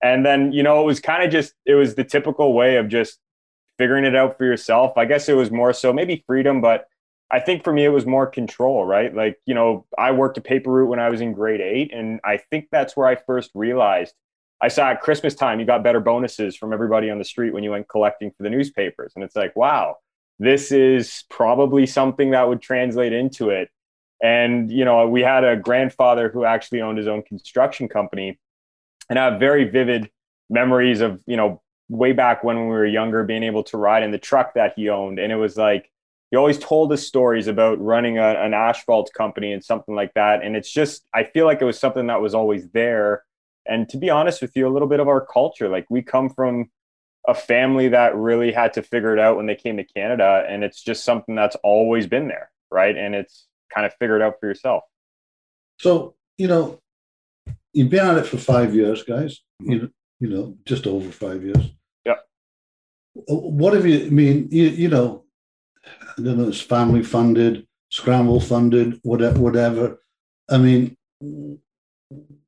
And 0.03 0.25
then, 0.25 0.53
you 0.53 0.63
know, 0.63 0.81
it 0.81 0.87
was 0.87 1.01
kind 1.01 1.23
of 1.23 1.31
just, 1.31 1.53
it 1.67 1.75
was 1.75 1.95
the 1.95 2.03
typical 2.03 2.55
way 2.55 2.77
of 2.77 2.89
just 2.89 3.19
figuring 3.79 4.07
it 4.07 4.17
out 4.17 4.39
for 4.39 4.47
yourself. 4.47 4.97
I 4.97 5.05
guess 5.05 5.29
it 5.29 5.35
was 5.35 5.51
more 5.51 5.75
so 5.75 5.93
maybe 5.93 6.25
freedom, 6.27 6.63
but 6.63 6.87
I 7.31 7.41
think 7.41 7.63
for 7.63 7.75
me, 7.75 7.85
it 7.85 7.91
was 7.91 8.07
more 8.07 8.27
control, 8.27 8.87
right? 8.87 9.15
Like, 9.15 9.39
you 9.45 9.55
know, 9.55 9.85
I 9.99 10.13
worked 10.13 10.39
a 10.39 10.43
paper 10.43 10.71
route 10.71 10.89
when 10.89 10.99
I 10.99 11.11
was 11.11 11.21
in 11.21 11.35
grade 11.35 11.61
eight. 11.61 11.93
And 11.93 12.21
I 12.25 12.39
think 12.39 12.69
that's 12.73 12.97
where 12.97 13.07
I 13.07 13.17
first 13.17 13.51
realized 13.55 14.15
I 14.63 14.69
saw 14.69 14.91
at 14.91 15.01
Christmas 15.01 15.35
time 15.35 15.59
you 15.59 15.67
got 15.67 15.83
better 15.83 15.99
bonuses 15.99 16.57
from 16.57 16.73
everybody 16.73 17.11
on 17.11 17.19
the 17.19 17.25
street 17.25 17.53
when 17.53 17.65
you 17.65 17.73
went 17.73 17.89
collecting 17.89 18.31
for 18.31 18.45
the 18.45 18.51
newspapers. 18.51 19.13
And 19.17 19.25
it's 19.25 19.35
like, 19.35 19.57
wow, 19.57 19.97
this 20.39 20.71
is 20.71 21.25
probably 21.29 21.85
something 21.85 22.31
that 22.31 22.49
would 22.49 22.63
translate 22.63 23.13
into 23.13 23.51
it. 23.51 23.71
And, 24.23 24.71
you 24.71 24.85
know, 24.85 25.09
we 25.09 25.21
had 25.21 25.43
a 25.43 25.57
grandfather 25.57 26.29
who 26.29 26.45
actually 26.45 26.81
owned 26.81 26.97
his 26.97 27.09
own 27.09 27.23
construction 27.23 27.89
company. 27.89 28.39
And 29.11 29.19
I 29.19 29.25
have 29.25 29.41
very 29.41 29.65
vivid 29.65 30.09
memories 30.49 31.01
of, 31.01 31.21
you 31.27 31.37
know, 31.37 31.61
way 31.89 32.13
back 32.13 32.45
when 32.45 32.57
we 32.57 32.67
were 32.67 32.87
younger, 32.87 33.25
being 33.25 33.43
able 33.43 33.65
to 33.65 33.77
ride 33.77 34.05
in 34.05 34.13
the 34.13 34.19
truck 34.19 34.55
that 34.55 34.75
he 34.77 34.89
owned. 34.89 35.19
And 35.19 35.33
it 35.33 35.37
was 35.37 35.57
like, 35.57 35.91
he 36.31 36.37
always 36.37 36.59
told 36.59 36.93
us 36.93 37.05
stories 37.05 37.49
about 37.49 37.81
running 37.81 38.19
a, 38.19 38.23
an 38.23 38.55
asphalt 38.55 39.11
company 39.13 39.53
and 39.53 39.63
something 39.63 39.95
like 39.95 40.15
that. 40.15 40.45
And 40.45 40.57
it's 40.57 40.73
just, 40.73 41.05
I 41.13 41.25
feel 41.25 41.47
like 41.47 41.61
it 41.61 41.65
was 41.65 41.81
something 41.81 42.07
that 42.07 42.23
was 42.23 42.33
always 42.33 42.71
there 42.71 43.25
and 43.67 43.89
to 43.91 43.97
be 43.97 44.11
honest 44.11 44.43
with 44.43 44.53
you, 44.57 44.67
a 44.67 44.73
little 44.73 44.89
bit 44.89 45.01
of 45.01 45.09
our 45.09 45.25
culture. 45.25 45.69
Like 45.69 45.87
we 45.89 46.03
come 46.03 46.29
from 46.31 46.71
a 47.27 47.35
family 47.35 47.89
that 47.89 48.17
really 48.17 48.53
had 48.53 48.73
to 48.75 48.83
figure 48.83 49.13
it 49.13 49.21
out 49.21 49.37
when 49.37 49.47
they 49.47 49.55
came 49.55 49.77
to 49.77 49.85
Canada, 49.85 50.45
and 50.49 50.65
it's 50.65 50.83
just 50.83 51.05
something 51.05 51.35
that's 51.35 51.57
always 51.63 52.07
been 52.07 52.29
there, 52.29 52.51
right? 52.71 52.97
And 52.97 53.15
it's 53.15 53.47
kind 53.73 53.87
of 53.87 53.95
figured 53.99 54.23
out 54.23 54.35
for 54.41 54.47
yourself. 54.47 54.83
So 55.79 56.15
you 56.39 56.49
know, 56.49 56.81
you've 57.73 57.91
been 57.91 58.07
at 58.07 58.19
it 58.19 58.27
for 58.27 58.39
five 58.39 58.75
years, 58.75 59.03
guys. 59.03 59.41
Mm-hmm. 59.63 59.73
You 59.73 59.79
know, 59.79 59.89
you 60.21 60.29
know, 60.29 60.57
just 60.65 60.87
over 60.87 61.11
five 61.11 61.43
years. 61.43 61.73
Yeah. 62.05 62.17
Uh, 63.17 63.35
what 63.35 63.75
have 63.75 63.87
you? 63.87 64.07
I 64.07 64.11
mean, 64.11 64.49
you, 64.51 64.65
you 64.69 64.89
know, 64.89 65.25
I 65.85 66.23
don't 66.23 66.39
know. 66.39 66.49
It's 66.49 66.61
family 66.61 67.03
funded, 67.03 67.67
scramble 67.91 68.41
funded, 68.41 69.01
whatever. 69.03 69.39
Whatever. 69.39 70.03
I 70.51 70.59
mean, 70.59 70.97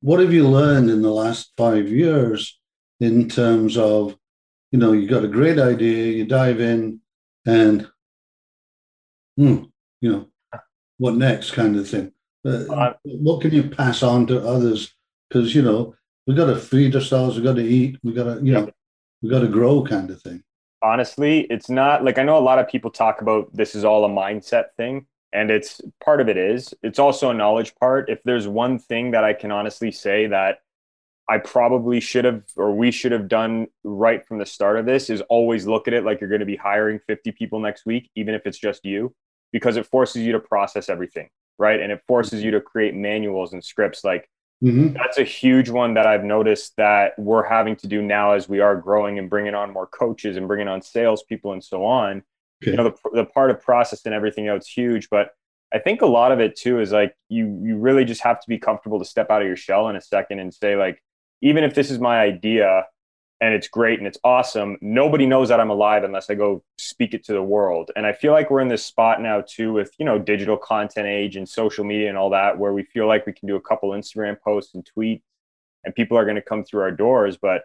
what 0.01 0.21
have 0.21 0.33
you 0.33 0.49
learned 0.49 0.91
in 0.91 1.03
the 1.03 1.11
last 1.11 1.53
five 1.57 1.89
years 1.89 2.59
in 3.01 3.29
terms 3.29 3.77
of, 3.77 4.17
you 4.71 4.79
know, 4.79 4.93
you 4.93 5.09
got 5.09 5.25
a 5.25 5.29
great 5.29 5.59
idea, 5.59 6.13
you 6.13 6.25
dive 6.25 6.61
in, 6.61 7.01
and, 7.47 7.89
hmm, 9.37 9.65
you 10.01 10.13
know, 10.13 10.29
what 10.99 11.15
next 11.15 11.53
kind 11.53 11.77
of 11.77 11.89
thing. 11.89 12.13
Uh, 12.45 12.65
uh, 12.73 12.93
what 13.05 13.41
can 13.41 13.53
you 13.53 13.63
pass 13.63 14.03
on 14.03 14.27
to 14.27 14.47
others? 14.47 14.95
Because 15.29 15.55
you 15.55 15.63
know 15.63 15.95
we 16.27 16.35
got 16.35 16.47
to 16.47 16.57
feed 16.57 16.95
ourselves, 16.95 17.37
we 17.37 17.43
got 17.43 17.57
to 17.57 17.65
eat, 17.65 17.99
we 18.03 18.13
got 18.13 18.25
to 18.25 18.45
you 18.45 18.53
know 18.53 18.71
we 19.23 19.31
got 19.31 19.41
to 19.41 19.49
grow, 19.49 19.83
kind 19.83 20.11
of 20.11 20.21
thing. 20.23 20.43
Honestly, 20.83 21.41
it's 21.51 21.71
not 21.71 22.05
like 22.05 22.19
I 22.19 22.23
know 22.23 22.37
a 22.37 22.41
lot 22.41 22.59
of 22.59 22.69
people 22.69 22.91
talk 22.91 23.23
about 23.23 23.55
this 23.55 23.75
is 23.75 23.85
all 23.85 24.05
a 24.05 24.09
mindset 24.09 24.67
thing, 24.77 25.07
and 25.35 25.51
it's 25.51 25.81
part 26.03 26.21
of 26.21 26.29
it 26.29 26.37
is. 26.37 26.73
It's 26.83 26.99
also 26.99 27.31
a 27.31 27.35
knowledge 27.35 27.75
part. 27.77 28.09
If 28.09 28.23
there's 28.25 28.49
one 28.49 28.79
thing 28.79 29.11
that 29.11 29.25
I 29.25 29.33
can 29.33 29.51
honestly 29.51 29.91
say 29.91 30.27
that 30.29 30.59
I 31.29 31.39
probably 31.39 32.01
should 32.01 32.25
have 32.25 32.45
or 32.57 32.75
we 32.75 32.91
should 32.91 33.13
have 33.13 33.29
done 33.29 33.67
right 33.83 34.25
from 34.27 34.39
the 34.39 34.47
start 34.47 34.79
of 34.79 34.87
this 34.87 35.11
is 35.11 35.23
always 35.23 35.67
look 35.67 35.89
at 35.89 35.95
it 35.95 36.05
like 36.05 36.21
you're 36.21 36.31
going 36.31 36.41
to 36.41 36.47
be 36.47 36.57
hiring 36.57 37.01
50 37.07 37.33
people 37.33 37.61
next 37.61 37.87
week, 37.87 38.11
even 38.15 38.35
if 38.35 38.47
it's 38.47 38.59
just 38.59 38.85
you, 38.85 39.15
because 39.53 39.77
it 39.77 39.87
forces 39.87 40.23
you 40.23 40.33
to 40.33 40.41
process 40.41 40.89
everything 40.89 41.29
right? 41.59 41.81
And 41.81 41.93
it 41.93 42.03
forces 42.07 42.43
you 42.43 42.51
to 42.53 42.61
create 42.61 42.95
manuals 42.95 43.53
and 43.53 43.65
scripts. 43.65 44.05
Like 44.05 44.29
mm-hmm. 44.63 44.95
that's 44.95 45.19
a 45.19 45.25
huge 45.25 45.71
one 45.71 45.95
that 45.95 46.07
I've 46.07 46.25
noticed 46.25 46.75
that 46.77 47.19
we're 47.19 47.47
having 47.47 47.77
to 47.77 47.87
do 47.87 48.03
now 48.03 48.33
as 48.33 48.49
we 48.49 48.61
are 48.61 48.77
growing 48.77 49.19
and 49.19 49.31
bringing 49.31 49.55
on 49.55 49.73
more 49.73 49.87
coaches 49.87 50.37
and 50.37 50.49
bringing 50.49 50.69
on 50.69 50.83
salespeople 50.83 51.53
and 51.53 51.63
so 51.63 51.85
on. 51.85 52.23
Okay. 52.63 52.73
You 52.73 52.77
know, 52.77 52.85
the, 52.85 53.11
the 53.13 53.25
part 53.25 53.51
of 53.51 53.61
process 53.61 54.05
and 54.05 54.15
everything 54.15 54.47
else 54.47 54.67
huge, 54.67 55.09
but 55.11 55.31
I 55.73 55.79
think 55.79 56.03
a 56.03 56.07
lot 56.07 56.33
of 56.33 56.41
it 56.41 56.57
too 56.57 56.81
is 56.81 56.93
like 56.93 57.15
you 57.29 57.61
you 57.63 57.77
really 57.77 58.05
just 58.05 58.23
have 58.23 58.41
to 58.41 58.49
be 58.49 58.59
comfortable 58.59 58.99
to 59.01 59.05
step 59.05 59.31
out 59.31 59.43
of 59.43 59.49
your 59.49 59.57
shell 59.57 59.89
in 59.89 59.97
a 59.97 60.01
second 60.01 60.39
and 60.39 60.55
say 60.55 60.77
like 60.77 61.03
even 61.43 61.65
if 61.65 61.75
this 61.75 61.91
is 61.91 61.99
my 61.99 62.21
idea 62.21 62.85
and 63.41 63.53
it's 63.53 63.69
great 63.69 63.99
and 63.99 64.07
it's 64.07 64.19
awesome. 64.25 64.79
Nobody 64.81 65.27
knows 65.27 65.49
that 65.49 65.61
I'm 65.61 65.71
alive 65.71 66.05
unless 66.05 66.31
I 66.31 66.35
go 66.35 66.63
speak 66.79 67.13
it 67.13 67.25
to 67.25 67.33
the 67.33 67.43
world. 67.43 67.91
And 67.97 68.07
I 68.07 68.13
feel 68.13 68.33
like 68.33 68.51
we're 68.51 68.61
in 68.61 68.69
this 68.69 68.85
spot 68.85 69.21
now 69.21 69.43
too 69.47 69.73
with, 69.73 69.93
you 69.99 70.07
know, 70.07 70.19
digital 70.19 70.57
content 70.57 71.09
age 71.09 71.37
and 71.37 71.47
social 71.49 71.85
media 71.85 72.09
and 72.09 72.17
all 72.17 72.31
that, 72.31 72.59
where 72.59 72.73
we 72.73 72.85
feel 72.85 73.07
like 73.07 73.27
we 73.27 73.33
can 73.33 73.49
do 73.49 73.57
a 73.57 73.61
couple 73.61 73.91
Instagram 73.91 74.41
posts 74.41 74.75
and 74.75 74.89
tweets 74.97 75.23
and 75.85 75.95
people 75.95 76.17
are 76.17 76.25
going 76.25 76.37
to 76.37 76.43
come 76.43 76.65
through 76.65 76.83
our 76.83 76.93
doors. 76.93 77.37
But 77.37 77.63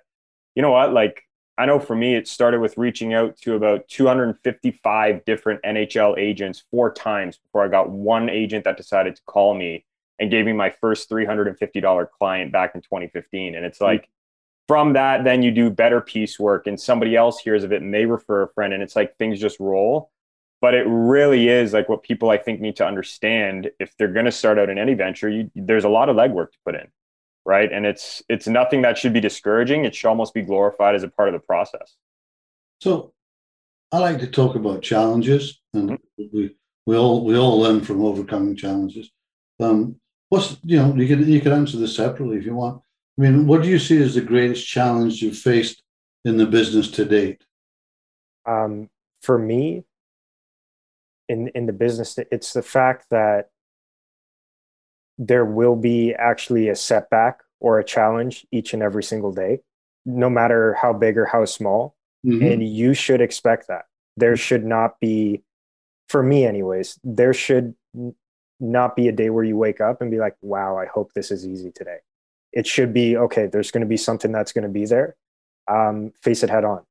you 0.55 0.61
know 0.61 0.71
what? 0.71 0.91
Like, 0.91 1.23
I 1.59 1.65
know 1.65 1.77
for 1.77 1.93
me, 1.93 2.15
it 2.15 2.25
started 2.25 2.61
with 2.61 2.77
reaching 2.77 3.13
out 3.13 3.35
to 3.41 3.55
about 3.55 3.85
255 3.89 5.25
different 5.25 5.61
NHL 5.63 6.17
agents 6.17 6.63
four 6.71 6.93
times 6.93 7.37
before 7.37 7.65
I 7.65 7.67
got 7.67 7.89
one 7.89 8.29
agent 8.29 8.63
that 8.63 8.77
decided 8.77 9.17
to 9.17 9.21
call 9.25 9.53
me 9.55 9.85
and 10.19 10.31
gave 10.31 10.45
me 10.45 10.53
my 10.53 10.69
first 10.69 11.09
$350 11.09 12.09
client 12.11 12.53
back 12.53 12.75
in 12.75 12.81
2015. 12.81 13.55
And 13.55 13.65
it's 13.65 13.79
hmm. 13.79 13.83
like, 13.83 14.09
from 14.69 14.93
that, 14.93 15.25
then 15.25 15.43
you 15.43 15.51
do 15.51 15.69
better 15.69 15.99
piecework 15.99 16.65
and 16.65 16.79
somebody 16.79 17.17
else 17.17 17.39
hears 17.39 17.65
of 17.65 17.73
it 17.73 17.81
and 17.81 17.93
they 17.93 18.05
refer 18.05 18.43
a 18.43 18.53
friend 18.53 18.71
and 18.71 18.81
it's 18.81 18.95
like 18.95 19.17
things 19.17 19.37
just 19.37 19.59
roll. 19.59 20.11
But 20.61 20.75
it 20.75 20.85
really 20.87 21.49
is 21.49 21.73
like 21.73 21.89
what 21.89 22.03
people 22.03 22.29
I 22.29 22.37
think 22.37 22.61
need 22.61 22.77
to 22.77 22.85
understand 22.85 23.69
if 23.79 23.97
they're 23.97 24.13
going 24.13 24.25
to 24.25 24.31
start 24.31 24.59
out 24.59 24.69
in 24.69 24.77
any 24.77 24.93
venture, 24.93 25.27
you, 25.27 25.51
there's 25.55 25.85
a 25.85 25.89
lot 25.89 26.07
of 26.07 26.15
legwork 26.15 26.51
to 26.51 26.57
put 26.63 26.75
in. 26.75 26.87
Right. 27.49 27.73
And 27.73 27.83
it's 27.83 28.21
it's 28.29 28.47
nothing 28.47 28.83
that 28.83 28.95
should 28.95 29.11
be 29.11 29.19
discouraging. 29.19 29.83
It 29.83 29.95
should 29.95 30.07
almost 30.07 30.35
be 30.35 30.43
glorified 30.43 30.93
as 30.93 31.01
a 31.01 31.07
part 31.07 31.29
of 31.29 31.33
the 31.33 31.39
process. 31.39 31.95
So 32.79 33.11
I 33.91 33.97
like 33.97 34.19
to 34.19 34.27
talk 34.27 34.53
about 34.53 34.83
challenges 34.83 35.59
and 35.73 35.89
mm-hmm. 35.89 36.23
we, 36.31 36.55
we 36.85 36.95
all 36.95 37.25
we 37.25 37.35
all 37.35 37.59
learn 37.59 37.81
from 37.81 38.05
overcoming 38.05 38.55
challenges. 38.55 39.09
Um, 39.59 39.95
what's 40.29 40.59
you 40.63 40.77
know, 40.77 40.93
you 40.95 41.07
can 41.07 41.27
you 41.27 41.41
can 41.41 41.51
answer 41.51 41.77
this 41.77 41.95
separately 41.95 42.37
if 42.37 42.45
you 42.45 42.53
want 42.53 42.83
I 43.17 43.23
mean, 43.23 43.47
what 43.47 43.63
do 43.63 43.67
you 43.67 43.79
see 43.79 43.99
as 43.99 44.13
the 44.13 44.21
greatest 44.21 44.67
challenge 44.67 45.19
you've 45.19 45.35
faced 45.35 45.81
in 46.25 46.37
the 46.37 46.45
business 46.45 46.91
to 46.91 47.03
date? 47.03 47.43
Um, 48.45 48.91
for 49.23 49.39
me, 49.39 49.85
in 51.27 51.47
in 51.55 51.65
the 51.65 51.73
business, 51.73 52.19
it's 52.31 52.53
the 52.53 52.61
fact 52.61 53.07
that 53.09 53.49
there 55.19 55.45
will 55.45 55.75
be 55.75 56.15
actually 56.15 56.69
a 56.69 56.75
setback 56.75 57.41
or 57.59 57.77
a 57.77 57.83
challenge 57.83 58.47
each 58.51 58.73
and 58.73 58.81
every 58.81 59.03
single 59.03 59.31
day, 59.31 59.59
no 60.05 60.29
matter 60.29 60.73
how 60.73 60.93
big 60.93 61.15
or 61.17 61.25
how 61.25 61.45
small. 61.45 61.95
Mm-hmm. 62.25 62.45
And 62.45 62.67
you 62.67 62.95
should 62.95 63.21
expect 63.21 63.67
that. 63.67 63.85
There 64.17 64.35
should 64.35 64.65
not 64.65 64.99
be, 64.99 65.43
for 66.07 66.23
me, 66.23 66.45
anyways, 66.45 66.99
there 67.03 67.33
should 67.33 67.75
not 68.59 68.95
be 68.95 69.07
a 69.07 69.11
day 69.11 69.29
where 69.29 69.43
you 69.43 69.55
wake 69.55 69.79
up 69.79 70.01
and 70.01 70.09
be 70.09 70.17
like, 70.17 70.35
wow, 70.41 70.77
I 70.77 70.87
hope 70.87 71.13
this 71.13 71.29
is 71.29 71.45
easy 71.45 71.71
today 71.71 71.99
it 72.51 72.65
should 72.65 72.93
be 72.93 73.17
okay 73.17 73.47
there's 73.47 73.71
going 73.71 73.81
to 73.81 73.87
be 73.87 73.97
something 73.97 74.31
that's 74.31 74.51
going 74.51 74.63
to 74.63 74.69
be 74.69 74.85
there 74.85 75.15
um, 75.67 76.11
face 76.21 76.43
it 76.43 76.49
head 76.49 76.65
on 76.65 76.81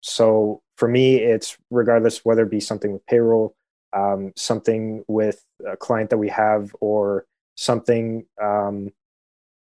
so 0.00 0.62
for 0.76 0.88
me 0.88 1.16
it's 1.16 1.56
regardless 1.70 2.24
whether 2.24 2.42
it 2.42 2.50
be 2.50 2.60
something 2.60 2.92
with 2.92 3.04
payroll 3.06 3.54
um, 3.92 4.32
something 4.36 5.04
with 5.08 5.44
a 5.66 5.76
client 5.76 6.10
that 6.10 6.18
we 6.18 6.28
have 6.28 6.74
or 6.80 7.24
something 7.60 8.24
um, 8.42 8.88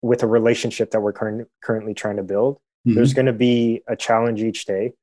with 0.04 0.22
a 0.22 0.28
relationship 0.28 0.92
that 0.92 1.02
we're 1.02 1.12
current, 1.12 1.48
currently 1.64 1.94
trying 1.96 2.18
to 2.18 2.24
build 2.24 2.60
mm-hmm. 2.88 2.96
there's 2.96 3.14
going 3.14 3.26
to 3.26 3.34
be 3.34 3.82
a 3.88 3.96
challenge 3.96 4.42
each 4.42 4.66
day. 4.66 4.94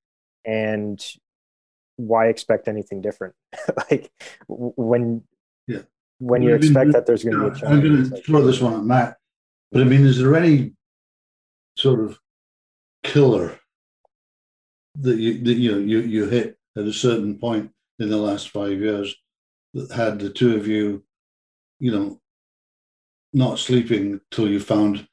And 0.45 1.05
why 1.97 2.29
expect 2.29 2.69
anything 2.69 3.01
different? 3.01 3.35
Like 3.91 4.11
when 4.49 5.23
yeah. 5.67 5.83
when 6.19 6.43
you 6.43 6.55
expect 6.55 6.93
that 6.93 7.07
there's 7.07 7.25
going 7.25 7.37
to 7.37 7.51
be 7.51 7.57
a 7.57 7.61
challenge 7.61 7.85
i'm 7.85 7.95
going 7.95 8.11
to 8.11 8.23
throw 8.23 8.43
this 8.43 8.61
one 8.61 8.75
at 8.75 8.85
matt. 8.85 9.17
But 9.73 9.83
I 9.83 9.85
mean, 9.85 10.07
is 10.07 10.19
there 10.19 10.37
any 10.37 10.73
sort 11.77 12.01
of 12.01 12.19
killer 13.03 13.59
that 15.01 15.19
you 15.19 15.43
that 15.45 15.55
you 15.55 15.73
know 15.73 15.79
you 15.79 16.01
you 16.01 16.27
hit 16.27 16.57
at 16.77 16.85
a 16.85 16.93
certain 16.93 17.39
point 17.39 17.71
in 17.99 18.09
the 18.09 18.17
last 18.17 18.51
five 18.51 18.79
years 18.79 19.15
that 19.75 19.91
had 19.91 20.19
the 20.21 20.31
two 20.31 20.57
of 20.57 20.67
you, 20.67 21.05
you 21.81 21.91
know, 21.91 22.21
not 23.37 23.59
sleeping 23.59 24.19
till 24.31 24.49
you 24.49 24.59
found, 24.59 25.07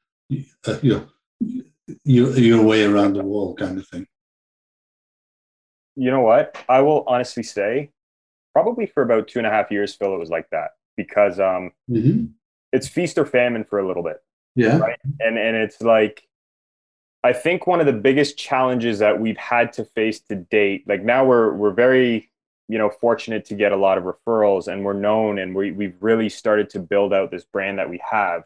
uh, 0.66 0.78
you 0.82 0.94
know, 0.94 1.06
your 2.04 2.30
your 2.38 2.62
way 2.62 2.82
around 2.82 3.12
the 3.12 3.22
wall, 3.22 3.54
kind 3.54 3.78
of 3.78 3.86
thing. 3.86 4.06
You 5.94 6.10
know 6.10 6.22
what? 6.22 6.56
I 6.68 6.80
will 6.80 7.04
honestly 7.06 7.42
say, 7.42 7.90
probably 8.54 8.86
for 8.86 9.02
about 9.02 9.28
two 9.28 9.38
and 9.38 9.46
a 9.46 9.50
half 9.50 9.70
years, 9.70 9.94
Phil, 9.94 10.14
it 10.14 10.18
was 10.18 10.30
like 10.30 10.48
that 10.50 10.70
because 10.96 11.38
um, 11.38 11.72
mm-hmm. 11.90 12.26
it's 12.72 12.88
feast 12.88 13.18
or 13.18 13.26
famine 13.26 13.62
for 13.62 13.78
a 13.78 13.86
little 13.86 14.02
bit. 14.02 14.22
Yeah. 14.56 14.78
Right? 14.78 14.98
And 15.20 15.38
and 15.38 15.54
it's 15.56 15.82
like 15.82 16.26
I 17.22 17.34
think 17.34 17.66
one 17.66 17.80
of 17.80 17.86
the 17.86 17.92
biggest 17.92 18.38
challenges 18.38 19.00
that 19.00 19.20
we've 19.20 19.36
had 19.36 19.74
to 19.74 19.84
face 19.84 20.20
to 20.28 20.36
date, 20.36 20.88
like 20.88 21.02
now 21.02 21.26
we're 21.26 21.52
we're 21.52 21.72
very, 21.72 22.30
you 22.68 22.78
know, 22.78 22.90
fortunate 22.90 23.44
to 23.46 23.54
get 23.54 23.72
a 23.72 23.76
lot 23.76 23.98
of 23.98 24.04
referrals 24.04 24.68
and 24.68 24.84
we're 24.84 24.92
known 24.92 25.38
and 25.38 25.54
we 25.54 25.72
we've 25.72 25.96
really 26.00 26.28
started 26.28 26.70
to 26.70 26.80
build 26.80 27.12
out 27.12 27.30
this 27.30 27.44
brand 27.44 27.78
that 27.78 27.90
we 27.90 28.00
have. 28.10 28.44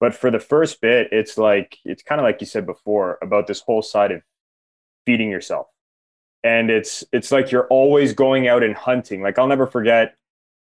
But 0.00 0.14
for 0.14 0.30
the 0.30 0.40
first 0.40 0.80
bit, 0.80 1.08
it's 1.12 1.38
like 1.38 1.78
it's 1.84 2.02
kind 2.02 2.20
of 2.20 2.24
like 2.24 2.40
you 2.40 2.46
said 2.46 2.66
before 2.66 3.18
about 3.22 3.46
this 3.46 3.60
whole 3.60 3.82
side 3.82 4.12
of 4.12 4.22
feeding 5.06 5.30
yourself. 5.30 5.66
And 6.44 6.70
it's 6.70 7.04
it's 7.12 7.30
like 7.30 7.50
you're 7.50 7.68
always 7.68 8.12
going 8.14 8.48
out 8.48 8.62
and 8.62 8.74
hunting. 8.74 9.22
Like 9.22 9.38
I'll 9.38 9.46
never 9.46 9.66
forget 9.66 10.16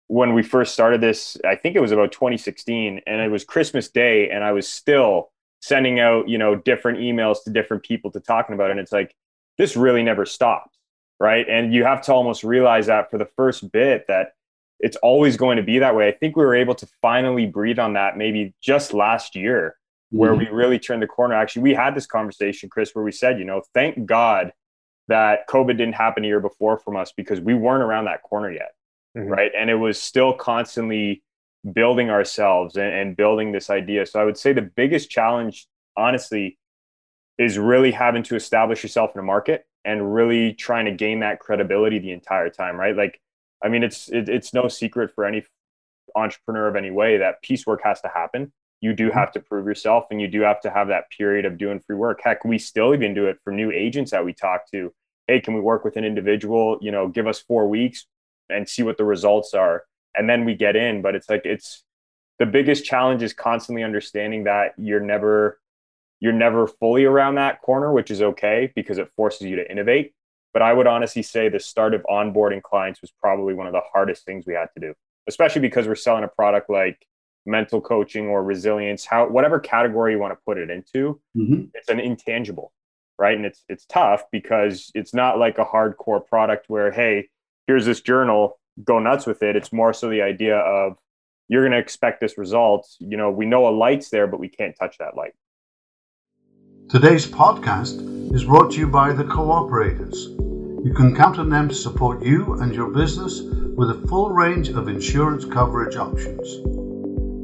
when 0.09 0.35
we 0.35 0.43
first 0.43 0.73
started 0.73 1.01
this, 1.01 1.37
I 1.45 1.57
think 1.57 1.75
it 1.75 1.81
was 1.81 1.93
about 1.93 2.13
2016, 2.13 3.01
and 3.07 3.21
it 3.21 3.31
was 3.31 3.45
Christmas 3.45 3.89
Day, 3.89 4.31
and 4.31 4.45
I 4.45 4.53
was 4.53 4.69
still 4.69 5.33
sending 5.61 5.99
out, 5.99 6.29
you 6.29 6.39
know, 6.39 6.55
different 6.55 6.99
emails 6.99 7.43
to 7.45 7.51
different 7.51 7.83
people 7.83 8.11
to 8.13 8.21
talking 8.21 8.55
about 8.55 8.69
it. 8.69 8.73
And 8.73 8.81
it's 8.81 8.93
like, 8.93 9.15
this 9.59 9.77
really 9.77 10.03
never 10.03 10.25
stops, 10.25 10.76
right? 11.19 11.47
And 11.49 11.73
you 11.73 11.85
have 11.85 12.03
to 12.03 12.13
almost 12.13 12.45
realize 12.45 12.87
that 12.87 13.11
for 13.11 13.19
the 13.19 13.29
first 13.37 13.71
bit 13.73 14.07
that 14.09 14.33
it's 14.79 14.97
always 14.99 15.37
going 15.37 15.57
to 15.57 15.63
be 15.63 15.79
that 15.79 15.97
way. 15.97 16.09
I 16.09 16.13
think 16.13 16.37
we 16.37 16.45
were 16.45 16.55
able 16.55 16.75
to 16.75 16.87
finally 17.01 17.47
breathe 17.47 17.79
on 17.79 17.95
that 17.95 18.19
maybe 18.19 18.55
just 18.61 18.93
last 18.93 19.35
year, 19.35 19.77
where 20.11 20.33
mm-hmm. 20.33 20.41
we 20.41 20.49
really 20.49 20.79
turned 20.79 21.03
the 21.03 21.07
corner. 21.07 21.35
Actually, 21.35 21.63
we 21.63 21.75
had 21.75 21.95
this 21.95 22.07
conversation, 22.07 22.69
Chris, 22.69 22.95
where 22.95 23.05
we 23.05 23.13
said, 23.13 23.39
you 23.39 23.45
know, 23.45 23.63
thank 23.73 24.05
God 24.05 24.53
that 25.09 25.49
COVID 25.49 25.79
didn't 25.79 25.95
happen 25.95 26.25
a 26.25 26.27
year 26.27 26.41
before 26.41 26.79
from 26.79 26.97
us 26.97 27.13
because 27.17 27.41
we 27.41 27.55
weren't 27.55 27.83
around 27.83 28.05
that 28.05 28.23
corner 28.23 28.51
yet 28.51 28.73
mm-hmm. 29.17 29.29
right? 29.29 29.53
And 29.57 29.71
it 29.71 29.77
was 29.77 30.01
still 30.01 30.33
constantly 30.33 31.23
building 31.73 32.11
ourselves 32.11 32.77
and, 32.77 32.93
and 32.93 33.17
building 33.17 33.53
this 33.53 33.71
idea. 33.71 34.07
So 34.07 34.21
I 34.21 34.25
would 34.25 34.39
say 34.39 34.53
the 34.53 34.63
biggest 34.63 35.11
challenge, 35.11 35.67
honestly, 35.97 36.59
is 37.39 37.59
really 37.59 37.93
having 37.93 38.23
to 38.25 38.37
establish 38.37 38.83
yourself 38.83 39.13
in 39.15 39.21
a 39.21 39.25
market 39.25 39.67
and 39.87 40.15
really 40.15 40.53
trying 40.53 40.85
to 40.85 40.93
gain 40.93 41.21
that 41.21 41.41
credibility 41.41 41.99
the 41.99 42.13
entire 42.13 42.51
time, 42.51 42.77
right? 42.77 42.97
Like, 42.97 43.21
I 43.63 43.69
mean, 43.69 43.83
it's 43.83 44.09
it, 44.09 44.29
it's 44.29 44.53
no 44.53 44.69
secret 44.69 45.13
for 45.15 45.25
any 45.25 45.45
entrepreneur 46.15 46.69
of 46.69 46.77
any 46.77 46.91
way 46.91 47.17
that 47.19 47.41
piecework 47.43 47.81
has 47.85 48.03
to 48.03 48.09
happen. 48.09 48.53
You 48.83 48.93
do 48.93 49.09
mm-hmm. 49.09 49.19
have 49.19 49.33
to 49.33 49.41
prove 49.41 49.67
yourself, 49.67 50.05
and 50.11 50.21
you 50.21 50.29
do 50.29 50.43
have 50.43 50.61
to 50.63 50.71
have 50.71 50.89
that 50.89 51.09
period 51.17 51.47
of 51.47 51.57
doing 51.57 51.81
free 51.81 51.97
work. 51.97 52.21
Heck, 52.23 52.45
we 52.45 52.59
still 52.59 52.93
even 52.93 53.15
do 53.15 53.27
it 53.27 53.39
for 53.43 53.53
new 53.53 53.71
agents 53.71 54.11
that 54.11 54.25
we 54.25 54.35
talk 54.35 54.71
to 54.73 54.93
hey, 55.27 55.41
can 55.41 55.55
we 55.55 55.61
work 55.61 55.85
with 55.85 55.97
an 55.97 56.05
individual? 56.05 56.79
You 56.81 56.93
know, 56.93 57.09
give 57.09 57.27
us 57.27 57.41
four 57.41 57.69
weeks 57.69 58.07
and 58.49 58.69
see 58.69 58.83
what 58.83 58.97
the 58.97 59.05
results 59.05 59.55
are. 59.55 59.85
And 60.17 60.29
then 60.29 60.45
we 60.45 60.55
get 60.55 60.77
in. 60.77 61.03
But 61.03 61.15
it's 61.15 61.29
like, 61.29 61.43
it's 61.45 61.83
the 62.39 62.47
biggest 62.47 62.85
challenge 62.85 63.23
is 63.23 63.33
constantly 63.33 63.83
understanding 63.83 64.45
that 64.45 64.73
you're 64.79 65.01
never, 65.01 65.59
you're 66.21 66.33
never 66.33 66.67
fully 66.67 67.05
around 67.05 67.35
that 67.35 67.61
corner, 67.63 67.93
which 67.93 68.11
is 68.11 68.23
okay 68.23 68.73
because 68.75 68.99
it 68.99 69.11
forces 69.17 69.43
you 69.43 69.57
to 69.57 69.71
innovate. 69.71 70.13
But 70.53 70.63
I 70.63 70.73
would 70.73 70.87
honestly 70.87 71.23
say 71.23 71.49
the 71.49 71.61
start 71.61 71.93
of 71.93 72.03
onboarding 72.09 72.63
clients 72.63 73.03
was 73.03 73.13
probably 73.21 73.55
one 73.55 73.67
of 73.67 73.75
the 73.75 73.83
hardest 73.93 74.25
things 74.25 74.47
we 74.47 74.55
had 74.55 74.69
to 74.75 74.81
do, 74.81 74.95
especially 75.29 75.61
because 75.61 75.87
we're 75.87 75.95
selling 75.95 76.25
a 76.25 76.29
product 76.29 76.71
like 76.71 77.07
mental 77.45 77.81
coaching 77.81 78.27
or 78.27 78.43
resilience, 78.43 79.05
how 79.05 79.29
whatever 79.29 79.61
category 79.61 80.13
you 80.13 80.19
want 80.19 80.33
to 80.33 80.39
put 80.45 80.59
it 80.59 80.71
into, 80.71 81.21
mm-hmm. 81.37 81.65
it's 81.75 81.89
an 81.89 82.01
intangible, 82.01 82.73
right? 83.19 83.37
And 83.37 83.47
it's 83.47 83.65
it's 83.69 83.85
tough 83.87 84.25
because 84.33 84.91
it's 84.95 85.15
not 85.15 85.39
like 85.39 85.59
a 85.59 85.65
hardcore 85.65 86.27
product 86.27 86.65
where, 86.69 86.91
hey, 86.91 87.29
here's 87.67 87.87
this 87.87 88.01
journal, 88.01 88.59
go 88.83 88.99
nuts 88.99 89.27
with 89.27 89.43
it. 89.43 89.57
It's 89.57 89.73
more 89.73 89.93
so 89.93 90.09
the 90.09 90.23
idea 90.23 90.57
of 90.57 90.97
you're 91.49 91.63
going 91.63 91.73
to 91.73 91.79
expect 91.79 92.21
this 92.21 92.37
result. 92.37 92.89
You 92.99 93.17
know, 93.17 93.31
we 93.31 93.47
know 93.47 93.69
a 93.69 93.71
light's 93.71 94.11
there, 94.11 94.27
but 94.27 94.41
we 94.41 94.49
can't 94.49 94.75
touch 94.79 94.99
that 94.99 95.17
light. 95.17 95.35
Today's 96.89 97.27
podcast 97.27 98.33
is 98.33 98.45
brought 98.45 98.71
to 98.71 98.79
you 98.79 98.87
by 98.87 99.13
the 99.13 99.25
Cooperators. 99.25 100.29
You 100.87 100.95
can 100.95 101.17
count 101.17 101.37
on 101.37 101.51
them 101.51 101.69
to 101.69 101.75
support 101.75 102.23
you 102.23 102.61
and 102.61 102.73
your 102.73 102.91
business 102.91 103.41
with 103.41 103.91
a 103.91 104.07
full 104.07 104.31
range 104.31 104.69
of 104.69 104.87
insurance 104.87 105.45
coverage 105.45 105.97
options. 105.97 106.63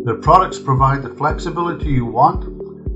Their 0.05 0.15
products 0.15 0.61
provide 0.61 1.03
the 1.03 1.13
flexibility 1.17 1.89
you 1.89 2.07
want 2.07 2.49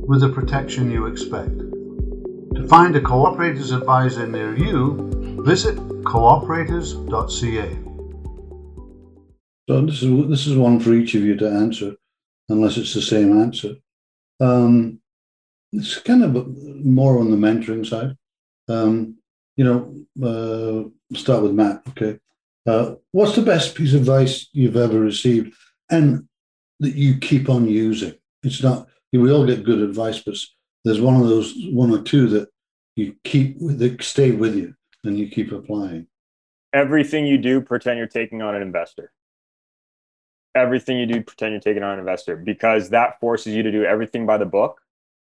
with 0.07 0.21
the 0.21 0.29
protection 0.29 0.89
you 0.89 1.07
expect. 1.07 1.59
To 1.59 2.67
find 2.69 2.95
a 2.95 3.01
Cooperators 3.01 3.77
advisor 3.77 4.29
near 4.29 4.57
you, 4.57 5.41
visit 5.45 5.75
cooperators.ca. 6.05 7.79
So 9.69 9.81
this 9.85 10.01
is 10.01 10.29
this 10.29 10.47
is 10.47 10.57
one 10.57 10.79
for 10.79 10.95
each 10.95 11.17
of 11.17 11.23
you 11.23 11.35
to 11.39 11.51
answer, 11.51 11.97
unless 12.49 12.77
it's 12.77 12.95
the 12.95 13.03
same 13.03 13.37
answer. 13.37 13.75
Um, 14.39 15.01
it's 15.73 15.99
kind 15.99 16.25
of 16.25 16.35
more 16.85 17.19
on 17.19 17.31
the 17.31 17.37
mentoring 17.37 17.87
side. 17.87 18.17
Um, 18.69 19.17
you 19.57 19.65
know, 19.65 19.95
uh, 20.23 21.17
start 21.17 21.43
with 21.43 21.53
Matt. 21.53 21.83
Okay. 21.91 22.19
Uh, 22.67 22.97
what's 23.13 23.37
the 23.37 23.43
best 23.43 23.75
piece 23.75 23.95
of 23.95 24.01
advice 24.01 24.49
you've 24.53 24.77
ever 24.77 24.99
received 24.99 25.55
and 25.91 26.29
that 26.81 26.95
you 26.95 27.19
keep 27.19 27.49
on 27.49 27.69
using? 27.69 28.15
It's 28.43 28.63
not, 28.63 28.89
we 29.13 29.31
all 29.31 29.47
get 29.47 29.65
good 29.65 29.81
advice, 29.81 30.21
but 30.21 30.35
there's 30.85 31.01
one 31.01 31.17
of 31.17 31.29
those, 31.29 31.55
one 31.71 31.91
or 31.91 32.03
two 32.03 32.29
that 32.29 32.49
you 32.97 33.15
keep, 33.25 33.59
that 33.61 34.03
stay 34.03 34.33
with 34.33 34.57
you 34.57 34.75
and 35.05 35.19
you 35.19 35.29
keep 35.29 35.53
applying. 35.53 36.07
Everything 36.73 37.27
you 37.27 37.39
do, 37.39 37.61
pretend 37.61 37.99
you're 37.99 38.09
taking 38.09 38.43
on 38.43 38.55
an 38.55 38.63
investor. 38.63 39.13
Everything 40.55 40.99
you 40.99 41.07
do, 41.07 41.23
pretend 41.23 41.53
you're 41.53 41.61
taking 41.61 41.83
on 41.83 41.95
an 41.95 41.99
investor 42.01 42.37
because 42.37 42.91
that 42.91 43.21
forces 43.21 43.55
you 43.55 43.63
to 43.63 43.73
do 43.73 43.85
everything 43.85 44.27
by 44.27 44.37
the 44.37 44.45
book 44.45 44.81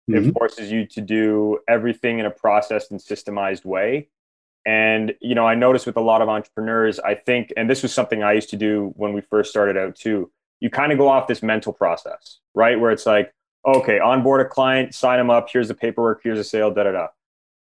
Mm-hmm. 0.09 0.29
It 0.29 0.33
forces 0.33 0.71
you 0.71 0.85
to 0.87 1.01
do 1.01 1.59
everything 1.67 2.19
in 2.19 2.25
a 2.25 2.31
processed 2.31 2.91
and 2.91 2.99
systemized 2.99 3.65
way. 3.65 4.09
And, 4.65 5.13
you 5.21 5.33
know, 5.35 5.47
I 5.47 5.55
noticed 5.55 5.85
with 5.85 5.97
a 5.97 6.01
lot 6.01 6.21
of 6.21 6.29
entrepreneurs, 6.29 6.99
I 6.99 7.15
think, 7.15 7.51
and 7.57 7.69
this 7.69 7.81
was 7.81 7.93
something 7.93 8.21
I 8.21 8.33
used 8.33 8.49
to 8.51 8.57
do 8.57 8.93
when 8.95 9.13
we 9.13 9.21
first 9.21 9.49
started 9.49 9.77
out 9.77 9.95
too, 9.95 10.31
you 10.59 10.69
kind 10.69 10.91
of 10.91 10.97
go 10.97 11.07
off 11.07 11.27
this 11.27 11.41
mental 11.41 11.73
process, 11.73 12.39
right? 12.53 12.79
Where 12.79 12.91
it's 12.91 13.05
like, 13.05 13.33
okay, 13.65 13.99
onboard 13.99 14.41
a 14.41 14.45
client, 14.45 14.93
sign 14.93 15.17
them 15.17 15.29
up, 15.29 15.49
here's 15.51 15.67
the 15.67 15.73
paperwork, 15.73 16.21
here's 16.23 16.39
a 16.39 16.43
sale, 16.43 16.71
da 16.71 16.83
da 16.83 16.91
da. 16.91 17.07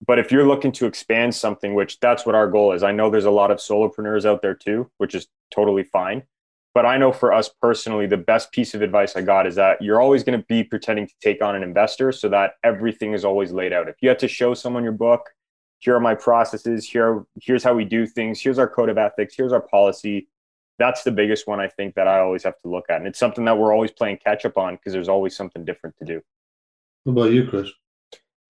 But 0.07 0.19
if 0.19 0.31
you're 0.31 0.47
looking 0.47 0.73
to 0.73 0.87
expand 0.87 1.35
something, 1.35 1.75
which 1.75 1.99
that's 2.01 2.27
what 2.27 2.35
our 2.35 2.51
goal 2.51 2.73
is, 2.73 2.83
I 2.83 2.93
know 2.93 3.09
there's 3.09 3.25
a 3.25 3.31
lot 3.31 3.51
of 3.51 3.59
solopreneurs 3.59 4.27
out 4.27 4.43
there 4.43 4.55
too, 4.55 4.91
which 4.99 5.15
is 5.15 5.27
totally 5.51 5.85
fine. 5.85 6.25
But 6.75 6.85
I 6.85 6.99
know 6.99 7.13
for 7.13 7.33
us 7.33 7.49
personally, 7.63 8.07
the 8.07 8.17
best 8.17 8.51
piece 8.51 8.75
of 8.75 8.83
advice 8.83 9.15
I 9.15 9.23
got 9.23 9.47
is 9.47 9.55
that 9.55 9.81
you're 9.81 10.01
always 10.01 10.25
going 10.25 10.39
to 10.39 10.45
be 10.49 10.65
pretending 10.65 11.07
to 11.07 11.15
take 11.23 11.41
on 11.41 11.55
an 11.55 11.63
investor 11.63 12.11
so 12.11 12.29
that 12.31 12.55
everything 12.65 13.13
is 13.13 13.25
always 13.25 13.53
laid 13.53 13.73
out. 13.73 13.89
If 13.89 13.97
you 14.03 14.09
have 14.09 14.19
to 14.19 14.29
show 14.29 14.55
someone 14.55 14.83
your 14.83 14.93
book, 14.93 15.31
here 15.79 15.95
are 15.95 16.01
my 16.01 16.17
processes, 16.17 16.85
here, 16.89 17.25
here's 17.41 17.63
how 17.63 17.75
we 17.75 17.85
do 17.85 18.07
things, 18.07 18.41
here's 18.41 18.59
our 18.59 18.69
code 18.69 18.89
of 18.89 18.99
ethics, 18.99 19.35
here's 19.37 19.53
our 19.53 19.61
policy. 19.61 20.29
That's 20.81 21.05
the 21.05 21.13
biggest 21.13 21.47
one 21.47 21.61
I 21.61 21.69
think 21.69 21.95
that 21.95 22.09
I 22.09 22.19
always 22.19 22.43
have 22.43 22.59
to 22.63 22.69
look 22.69 22.87
at. 22.91 22.97
And 22.97 23.07
it's 23.07 23.21
something 23.21 23.45
that 23.45 23.57
we're 23.57 23.73
always 23.73 23.93
playing 23.93 24.19
catch 24.25 24.45
up 24.45 24.59
on 24.59 24.75
because 24.75 24.93
there's 24.93 25.09
always 25.09 25.37
something 25.37 25.65
different 25.65 25.97
to 25.99 26.05
do. 26.05 26.23
What 27.05 27.13
about 27.13 27.33
you, 27.33 27.47
Chris? 27.47 27.71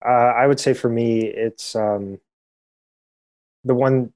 Uh, 0.03 0.09
I 0.09 0.47
would 0.47 0.59
say 0.59 0.73
for 0.73 0.89
me, 0.89 1.25
it's 1.25 1.75
um, 1.75 2.19
the 3.63 3.75
one, 3.75 4.13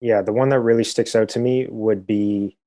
yeah, 0.00 0.22
the 0.22 0.32
one 0.32 0.48
that 0.48 0.58
really 0.58 0.84
sticks 0.84 1.14
out 1.14 1.28
to 1.30 1.38
me 1.38 1.68
would 1.68 2.04
be 2.04 2.57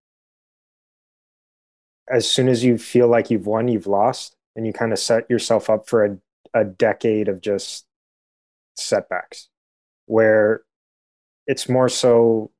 as 2.10 2.30
soon 2.30 2.50
as 2.50 2.64
you 2.64 2.78
feel 2.78 3.08
like 3.08 3.30
you've 3.30 3.48
won, 3.48 3.68
you've 3.68 3.88
lost, 3.88 4.36
and 4.56 4.66
you 4.66 4.74
kind 4.74 4.92
of 4.92 5.00
set 5.00 5.30
yourself 5.30 5.70
up 5.70 5.88
for 5.88 6.06
a, 6.06 6.18
a 6.54 6.66
decade 6.66 7.28
of 7.28 7.42
just 7.42 7.86
setbacks 8.76 9.50
where 10.06 10.64
it's 11.48 11.70
more 11.70 11.90
so 11.90 12.52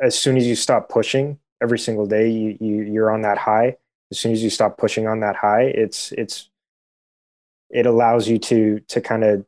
as 0.00 0.18
soon 0.18 0.36
as 0.36 0.46
you 0.46 0.54
stop 0.54 0.88
pushing 0.88 1.38
every 1.62 1.78
single 1.78 2.06
day 2.06 2.28
you, 2.28 2.56
you 2.60 2.82
you're 2.82 3.10
on 3.10 3.22
that 3.22 3.38
high. 3.38 3.76
As 4.10 4.18
soon 4.18 4.32
as 4.32 4.42
you 4.42 4.50
stop 4.50 4.78
pushing 4.78 5.06
on 5.06 5.20
that 5.20 5.36
high 5.36 5.62
it's 5.62 6.12
it's 6.12 6.50
it 7.70 7.86
allows 7.86 8.28
you 8.28 8.38
to 8.38 8.80
to 8.88 9.00
kind 9.00 9.24
of 9.24 9.46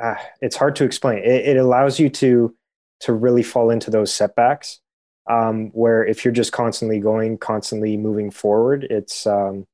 uh, 0.00 0.14
it's 0.40 0.56
hard 0.56 0.76
to 0.76 0.84
explain. 0.84 1.18
It, 1.18 1.48
it 1.48 1.56
allows 1.56 1.98
you 1.98 2.08
to 2.10 2.54
to 3.00 3.12
really 3.12 3.42
fall 3.42 3.70
into 3.70 3.90
those 3.90 4.12
setbacks 4.12 4.80
um, 5.28 5.68
where 5.70 6.04
if 6.04 6.24
you're 6.24 6.32
just 6.32 6.52
constantly 6.52 7.00
going, 7.00 7.38
constantly 7.38 7.96
moving 7.96 8.30
forward, 8.30 8.84
it's 8.84 9.26
um, 9.26 9.66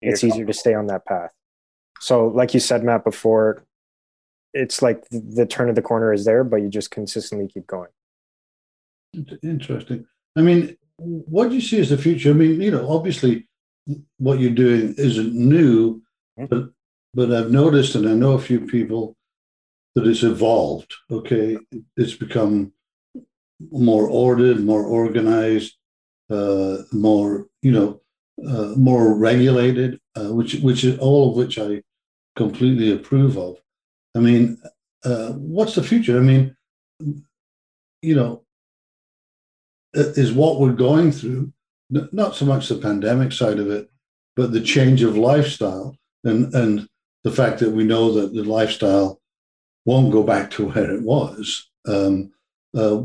it's 0.00 0.24
easier 0.24 0.46
to 0.46 0.52
stay 0.52 0.74
on 0.74 0.86
that 0.86 1.04
path. 1.06 1.32
So, 2.00 2.28
like 2.28 2.54
you 2.54 2.60
said, 2.60 2.82
Matt, 2.82 3.04
before, 3.04 3.64
it's 4.52 4.82
like 4.82 5.04
the 5.10 5.46
turn 5.46 5.68
of 5.68 5.76
the 5.76 5.82
corner 5.82 6.12
is 6.12 6.24
there, 6.24 6.44
but 6.44 6.56
you 6.56 6.68
just 6.68 6.90
consistently 6.90 7.48
keep 7.48 7.66
going. 7.66 7.90
Interesting. 9.42 10.06
I 10.36 10.40
mean, 10.40 10.76
what 10.96 11.48
do 11.48 11.54
you 11.54 11.60
see 11.60 11.80
as 11.80 11.90
the 11.90 11.98
future? 11.98 12.30
I 12.30 12.34
mean, 12.34 12.60
you 12.60 12.70
know, 12.70 12.90
obviously, 12.90 13.48
what 14.18 14.40
you're 14.40 14.50
doing 14.50 14.94
isn't 14.96 15.34
new, 15.34 16.02
mm-hmm. 16.38 16.46
but 16.46 16.70
but 17.14 17.32
I've 17.32 17.50
noticed, 17.50 17.94
and 17.94 18.08
I 18.08 18.14
know 18.14 18.32
a 18.32 18.40
few 18.40 18.60
people 18.60 19.16
that 19.94 20.06
it's 20.06 20.22
evolved. 20.22 20.94
Okay, 21.10 21.58
it's 21.96 22.14
become 22.14 22.72
more 23.70 24.08
ordered, 24.08 24.64
more 24.64 24.84
organized, 24.84 25.76
uh, 26.30 26.78
more 26.92 27.46
you 27.62 27.72
know, 27.72 28.00
uh, 28.46 28.74
more 28.76 29.14
regulated, 29.14 30.00
uh, 30.16 30.32
which 30.32 30.54
which 30.54 30.84
is 30.84 30.98
all 30.98 31.30
of 31.30 31.36
which 31.36 31.58
I 31.58 31.82
completely 32.36 32.92
approve 32.92 33.36
of. 33.36 33.58
I 34.14 34.20
mean, 34.20 34.60
uh, 35.04 35.32
what's 35.32 35.74
the 35.74 35.82
future? 35.82 36.18
I 36.18 36.22
mean, 36.22 36.56
you 38.02 38.14
know, 38.14 38.44
is 39.94 40.32
what 40.32 40.60
we're 40.60 40.72
going 40.72 41.12
through 41.12 41.52
not 41.92 42.34
so 42.34 42.46
much 42.46 42.68
the 42.68 42.76
pandemic 42.76 43.32
side 43.32 43.58
of 43.58 43.70
it, 43.70 43.88
but 44.34 44.52
the 44.52 44.60
change 44.60 45.02
of 45.02 45.16
lifestyle 45.16 45.96
and 46.24 46.52
and 46.54 46.88
the 47.24 47.30
fact 47.30 47.60
that 47.60 47.70
we 47.70 47.84
know 47.84 48.12
that 48.12 48.34
the 48.34 48.42
lifestyle 48.42 49.20
won't 49.84 50.12
go 50.12 50.22
back 50.22 50.50
to 50.52 50.68
where 50.68 50.90
it 50.90 51.02
was. 51.02 51.70
Um, 51.86 52.32
uh, 52.74 53.00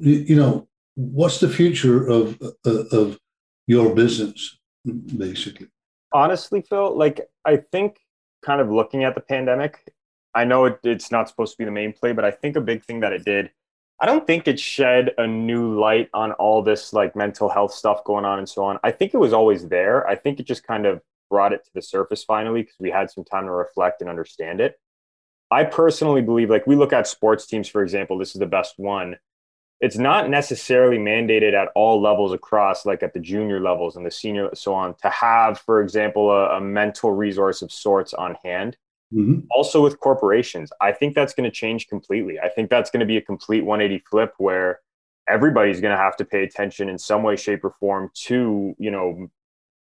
you 0.00 0.36
know, 0.36 0.68
what's 0.94 1.40
the 1.40 1.48
future 1.48 2.06
of 2.06 2.40
uh, 2.66 2.84
of 2.92 3.18
your 3.66 3.94
business, 3.94 4.58
basically? 4.84 5.68
Honestly, 6.12 6.62
Phil, 6.62 6.96
like 6.96 7.20
I 7.44 7.56
think, 7.56 7.98
kind 8.42 8.60
of 8.60 8.70
looking 8.70 9.04
at 9.04 9.14
the 9.14 9.20
pandemic, 9.20 9.92
I 10.34 10.44
know 10.44 10.64
it, 10.64 10.80
it's 10.84 11.10
not 11.10 11.28
supposed 11.28 11.52
to 11.52 11.58
be 11.58 11.64
the 11.64 11.70
main 11.70 11.92
play, 11.92 12.12
but 12.12 12.24
I 12.24 12.30
think 12.30 12.56
a 12.56 12.60
big 12.60 12.84
thing 12.84 13.00
that 13.00 13.12
it 13.12 13.24
did, 13.24 13.50
I 14.00 14.06
don't 14.06 14.26
think 14.26 14.48
it 14.48 14.58
shed 14.58 15.12
a 15.18 15.26
new 15.26 15.78
light 15.78 16.08
on 16.14 16.32
all 16.32 16.62
this 16.62 16.92
like 16.92 17.14
mental 17.14 17.48
health 17.48 17.72
stuff 17.72 18.02
going 18.04 18.24
on 18.24 18.38
and 18.38 18.48
so 18.48 18.64
on. 18.64 18.78
I 18.82 18.90
think 18.90 19.14
it 19.14 19.18
was 19.18 19.32
always 19.32 19.68
there. 19.68 20.06
I 20.08 20.14
think 20.14 20.40
it 20.40 20.46
just 20.46 20.66
kind 20.66 20.86
of 20.86 21.00
brought 21.28 21.52
it 21.52 21.64
to 21.64 21.70
the 21.74 21.82
surface 21.82 22.24
finally 22.24 22.62
because 22.62 22.76
we 22.80 22.90
had 22.90 23.10
some 23.10 23.24
time 23.24 23.44
to 23.44 23.52
reflect 23.52 24.00
and 24.00 24.10
understand 24.10 24.60
it. 24.60 24.80
I 25.50 25.64
personally 25.64 26.22
believe, 26.22 26.48
like 26.48 26.66
we 26.66 26.76
look 26.76 26.92
at 26.92 27.06
sports 27.06 27.46
teams, 27.46 27.68
for 27.68 27.82
example, 27.82 28.18
this 28.18 28.34
is 28.34 28.40
the 28.40 28.46
best 28.46 28.74
one 28.78 29.16
it's 29.80 29.96
not 29.96 30.28
necessarily 30.28 30.98
mandated 30.98 31.54
at 31.54 31.68
all 31.74 32.00
levels 32.00 32.32
across 32.32 32.84
like 32.84 33.02
at 33.02 33.14
the 33.14 33.20
junior 33.20 33.60
levels 33.60 33.96
and 33.96 34.04
the 34.04 34.10
senior 34.10 34.50
so 34.54 34.74
on 34.74 34.94
to 35.02 35.08
have 35.08 35.58
for 35.58 35.82
example 35.82 36.30
a, 36.30 36.56
a 36.56 36.60
mental 36.60 37.12
resource 37.12 37.62
of 37.62 37.72
sorts 37.72 38.12
on 38.14 38.36
hand 38.44 38.76
mm-hmm. 39.12 39.40
also 39.50 39.82
with 39.82 39.98
corporations 40.00 40.70
i 40.80 40.92
think 40.92 41.14
that's 41.14 41.34
going 41.34 41.48
to 41.48 41.54
change 41.54 41.88
completely 41.88 42.38
i 42.40 42.48
think 42.48 42.70
that's 42.70 42.90
going 42.90 43.00
to 43.00 43.06
be 43.06 43.16
a 43.16 43.22
complete 43.22 43.64
180 43.64 44.04
flip 44.08 44.34
where 44.38 44.80
everybody's 45.28 45.80
going 45.80 45.96
to 45.96 46.02
have 46.02 46.16
to 46.16 46.24
pay 46.24 46.42
attention 46.42 46.88
in 46.88 46.98
some 46.98 47.22
way 47.22 47.36
shape 47.36 47.64
or 47.64 47.74
form 47.80 48.10
to 48.14 48.74
you 48.78 48.90
know 48.90 49.28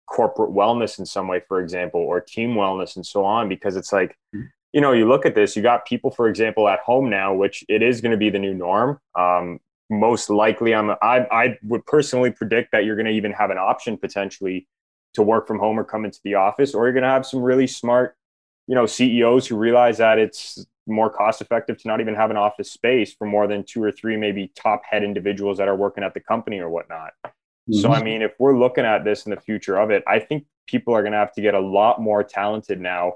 corporate 0.08 0.52
wellness 0.52 0.98
in 0.98 1.06
some 1.06 1.28
way 1.28 1.42
for 1.48 1.62
example 1.62 2.02
or 2.02 2.20
team 2.20 2.56
wellness 2.56 2.96
and 2.96 3.06
so 3.06 3.24
on 3.24 3.48
because 3.48 3.76
it's 3.76 3.94
like 3.94 4.18
mm-hmm. 4.36 4.46
you 4.74 4.82
know, 4.82 4.92
you 4.92 5.08
look 5.08 5.26
at 5.26 5.36
this, 5.36 5.56
you 5.56 5.64
got 5.64 5.86
people, 5.86 6.12
for 6.12 6.28
example, 6.28 6.68
at 6.68 6.80
home 6.80 7.10
now, 7.10 7.34
which 7.34 7.64
it 7.68 7.82
is 7.82 8.02
going 8.02 8.12
to 8.12 8.18
be 8.18 8.30
the 8.30 8.38
new 8.38 8.54
norm. 8.54 9.00
Um, 9.18 9.60
most 9.90 10.30
likely, 10.30 10.74
I'm, 10.74 10.92
I, 11.02 11.26
I 11.32 11.58
would 11.64 11.86
personally 11.86 12.32
predict 12.32 12.72
that 12.72 12.86
you're 12.86 12.96
going 12.96 13.08
to 13.08 13.12
even 13.12 13.32
have 13.32 13.50
an 13.50 13.58
option 13.58 13.98
potentially 13.98 14.68
to 15.16 15.24
work 15.24 15.48
from 15.48 15.60
home 15.60 15.80
or 15.80 15.84
come 15.84 16.06
into 16.06 16.20
the 16.24 16.36
office, 16.36 16.74
or 16.74 16.86
you're 16.86 16.94
going 16.94 17.04
to 17.04 17.10
have 17.10 17.26
some 17.26 17.42
really 17.42 17.68
smart, 17.68 18.16
you 18.68 18.76
know, 18.76 18.86
CEOs 18.86 19.48
who 19.48 19.58
realize 19.58 19.98
that 19.98 20.20
it's 20.20 20.64
more 20.86 21.10
cost 21.10 21.42
effective 21.42 21.78
to 21.80 21.88
not 21.88 22.02
even 22.02 22.16
have 22.16 22.30
an 22.32 22.38
office 22.38 22.72
space 22.72 23.14
for 23.14 23.26
more 23.26 23.48
than 23.48 23.64
two 23.64 23.82
or 23.82 23.92
three, 23.92 24.18
maybe 24.18 24.52
top 24.56 24.82
head 24.88 25.04
individuals 25.04 25.58
that 25.58 25.68
are 25.68 25.76
working 25.76 26.04
at 26.04 26.14
the 26.14 26.20
company 26.20 26.60
or 26.60 26.70
whatnot. 26.70 27.14
Mm-hmm. 27.24 27.80
So, 27.80 27.92
I 27.92 28.04
mean, 28.04 28.22
if 28.22 28.34
we're 28.40 28.58
looking 28.58 28.86
at 28.86 29.04
this 29.04 29.26
in 29.26 29.32
the 29.32 29.40
future 29.40 29.78
of 29.78 29.92
it, 29.92 30.04
I 30.08 30.20
think 30.20 30.46
people 30.68 30.94
are 30.94 31.02
going 31.02 31.14
to 31.14 31.18
have 31.18 31.34
to 31.34 31.42
get 31.42 31.56
a 31.56 31.60
lot 31.60 32.02
more 32.02 32.24
talented 32.24 32.80
now 32.80 33.14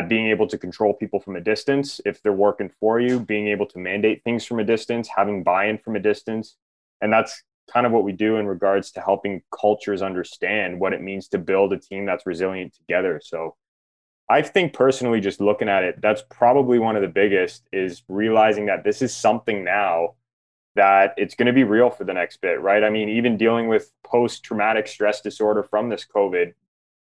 being 0.00 0.28
able 0.28 0.46
to 0.48 0.56
control 0.56 0.94
people 0.94 1.20
from 1.20 1.36
a 1.36 1.40
distance 1.40 2.00
if 2.06 2.22
they're 2.22 2.32
working 2.32 2.70
for 2.80 3.00
you, 3.00 3.20
being 3.20 3.48
able 3.48 3.66
to 3.66 3.78
mandate 3.78 4.24
things 4.24 4.44
from 4.44 4.58
a 4.58 4.64
distance, 4.64 5.08
having 5.14 5.42
buy 5.42 5.66
in 5.66 5.76
from 5.76 5.96
a 5.96 6.00
distance. 6.00 6.56
And 7.00 7.12
that's 7.12 7.42
kind 7.70 7.84
of 7.84 7.92
what 7.92 8.04
we 8.04 8.12
do 8.12 8.36
in 8.36 8.46
regards 8.46 8.90
to 8.92 9.00
helping 9.00 9.42
cultures 9.54 10.02
understand 10.02 10.80
what 10.80 10.92
it 10.92 11.02
means 11.02 11.28
to 11.28 11.38
build 11.38 11.72
a 11.72 11.78
team 11.78 12.06
that's 12.06 12.26
resilient 12.26 12.74
together. 12.74 13.20
So 13.22 13.56
I 14.30 14.42
think 14.42 14.72
personally, 14.72 15.20
just 15.20 15.40
looking 15.40 15.68
at 15.68 15.84
it, 15.84 16.00
that's 16.00 16.22
probably 16.30 16.78
one 16.78 16.96
of 16.96 17.02
the 17.02 17.08
biggest 17.08 17.68
is 17.72 18.02
realizing 18.08 18.66
that 18.66 18.84
this 18.84 19.02
is 19.02 19.14
something 19.14 19.64
now 19.64 20.14
that 20.74 21.12
it's 21.18 21.34
going 21.34 21.46
to 21.46 21.52
be 21.52 21.64
real 21.64 21.90
for 21.90 22.04
the 22.04 22.14
next 22.14 22.40
bit, 22.40 22.60
right? 22.60 22.82
I 22.82 22.88
mean, 22.88 23.10
even 23.10 23.36
dealing 23.36 23.68
with 23.68 23.92
post 24.04 24.42
traumatic 24.42 24.86
stress 24.86 25.20
disorder 25.20 25.62
from 25.62 25.90
this 25.90 26.06
COVID, 26.06 26.54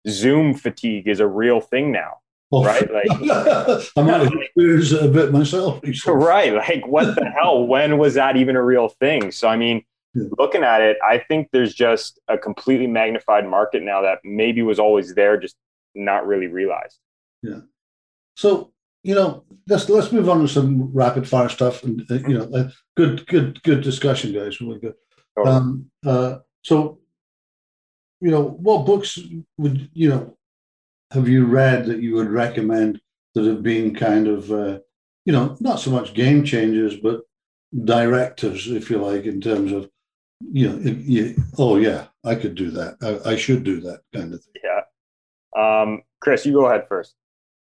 Zoom 0.07 0.53
fatigue 0.53 1.07
is 1.07 1.19
a 1.19 1.27
real 1.27 1.59
thing 1.59 1.91
now 1.91 2.19
Oh. 2.51 2.63
Right? 2.63 2.89
Like 2.91 3.91
I 3.97 4.01
might 4.01 4.21
have 4.21 4.33
experienced 4.33 4.93
it 4.93 5.03
a 5.03 5.07
bit 5.07 5.31
myself. 5.31 5.81
Right. 6.07 6.53
Like 6.53 6.87
what 6.87 7.15
the 7.15 7.25
hell? 7.25 7.67
When 7.67 7.97
was 7.97 8.13
that 8.13 8.37
even 8.37 8.55
a 8.55 8.63
real 8.63 8.89
thing? 8.89 9.31
So 9.31 9.47
I 9.47 9.57
mean, 9.57 9.83
yeah. 10.13 10.27
looking 10.37 10.63
at 10.63 10.81
it, 10.81 10.97
I 11.07 11.17
think 11.17 11.49
there's 11.51 11.73
just 11.73 12.19
a 12.27 12.37
completely 12.37 12.87
magnified 12.87 13.47
market 13.47 13.83
now 13.83 14.01
that 14.01 14.19
maybe 14.23 14.61
was 14.61 14.79
always 14.79 15.13
there, 15.15 15.37
just 15.37 15.55
not 15.93 16.25
really 16.25 16.47
realized. 16.47 16.99
Yeah. 17.43 17.61
So 18.35 18.71
you 19.03 19.15
know, 19.15 19.45
let's 19.67 19.87
let's 19.89 20.11
move 20.11 20.27
on 20.29 20.41
to 20.41 20.47
some 20.47 20.91
rapid 20.93 21.27
fire 21.27 21.49
stuff, 21.49 21.83
and 21.83 22.01
uh, 22.11 22.15
you 22.27 22.37
know, 22.37 22.49
uh, 22.53 22.69
good 22.95 23.25
good 23.27 23.61
good 23.63 23.81
discussion, 23.81 24.33
guys. 24.33 24.59
Really 24.59 24.79
good. 24.79 24.95
Totally. 25.37 25.55
Um, 25.55 25.91
uh, 26.05 26.39
so, 26.63 26.99
you 28.19 28.31
know, 28.31 28.43
what 28.43 28.85
books 28.85 29.19
would 29.57 29.89
you 29.93 30.09
know 30.09 30.37
have 31.11 31.27
you 31.27 31.45
read 31.45 31.85
that 31.85 32.01
you 32.01 32.15
would 32.15 32.29
recommend 32.29 33.01
that 33.33 33.45
have 33.45 33.63
been 33.63 33.93
kind 33.93 34.27
of, 34.27 34.51
uh, 34.51 34.79
you 35.25 35.33
know, 35.33 35.55
not 35.59 35.79
so 35.79 35.91
much 35.91 36.13
game 36.13 36.43
changers, 36.43 36.97
but 36.97 37.21
directors, 37.83 38.67
if 38.67 38.89
you 38.89 38.97
like, 38.97 39.25
in 39.25 39.41
terms 39.41 39.71
of, 39.71 39.89
you 40.51 40.69
know, 40.69 40.77
you, 40.79 41.35
oh 41.57 41.77
yeah, 41.77 42.07
I 42.23 42.35
could 42.35 42.55
do 42.55 42.71
that. 42.71 42.97
I, 43.01 43.31
I, 43.31 43.35
should 43.35 43.63
do 43.63 43.81
that 43.81 44.01
kind 44.13 44.33
of 44.33 44.43
thing. 44.43 44.53
Yeah. 44.63 44.81
Um, 45.81 46.03
Chris, 46.19 46.45
you 46.45 46.53
go 46.53 46.65
ahead 46.65 46.87
first. 46.87 47.15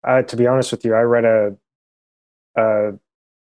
Uh, 0.06 0.22
to 0.22 0.36
be 0.36 0.46
honest 0.46 0.70
with 0.70 0.84
you, 0.84 0.94
I 0.94 1.02
read 1.02 1.24
a, 1.24 1.56
uh, 2.58 2.92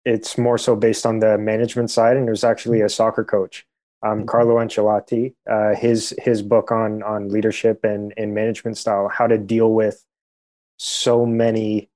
it's 0.05 0.37
more 0.37 0.59
so 0.59 0.77
based 0.77 1.07
on 1.07 1.21
the 1.21 1.39
management 1.39 1.91
side, 1.91 2.17
and 2.17 2.27
there's 2.27 2.45
actually 2.45 2.81
a 2.81 2.89
soccer 2.89 3.25
coach 3.25 3.67
um, 4.05 4.19
mm-hmm. 4.19 4.27
Carlo 4.27 4.57
Ancelotti, 4.57 5.35
uh, 5.51 5.75
his 5.75 6.15
his 6.19 6.43
book 6.43 6.71
on 6.71 7.03
on 7.03 7.29
leadership 7.29 7.85
and, 7.85 8.13
and 8.17 8.35
management 8.35 8.77
style, 8.77 9.09
how 9.09 9.27
to 9.27 9.39
deal 9.39 9.73
with 9.73 10.05
so 10.77 11.25
many 11.25 11.89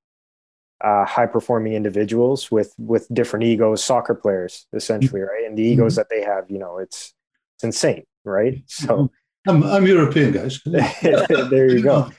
uh, 0.81 1.05
high 1.05 1.27
performing 1.27 1.75
individuals 1.75 2.51
with 2.51 2.75
with 2.79 3.07
different 3.13 3.45
egos, 3.45 3.85
soccer 3.85 4.15
players 4.15 4.67
essentially, 4.73 5.21
right? 5.21 5.45
And 5.47 5.57
the 5.57 5.63
egos 5.63 5.93
mm-hmm. 5.93 6.01
that 6.01 6.09
they 6.11 6.23
have, 6.23 6.51
you 6.51 6.59
know, 6.59 6.79
it's 6.79 7.15
it's 7.57 7.65
insane, 7.65 8.05
right? 8.25 8.63
So 8.67 9.11
I'm, 9.47 9.63
I'm 9.65 9.87
European, 9.87 10.33
guys. 10.33 10.61
there 10.65 11.69
you 11.69 11.83
go. 11.83 12.11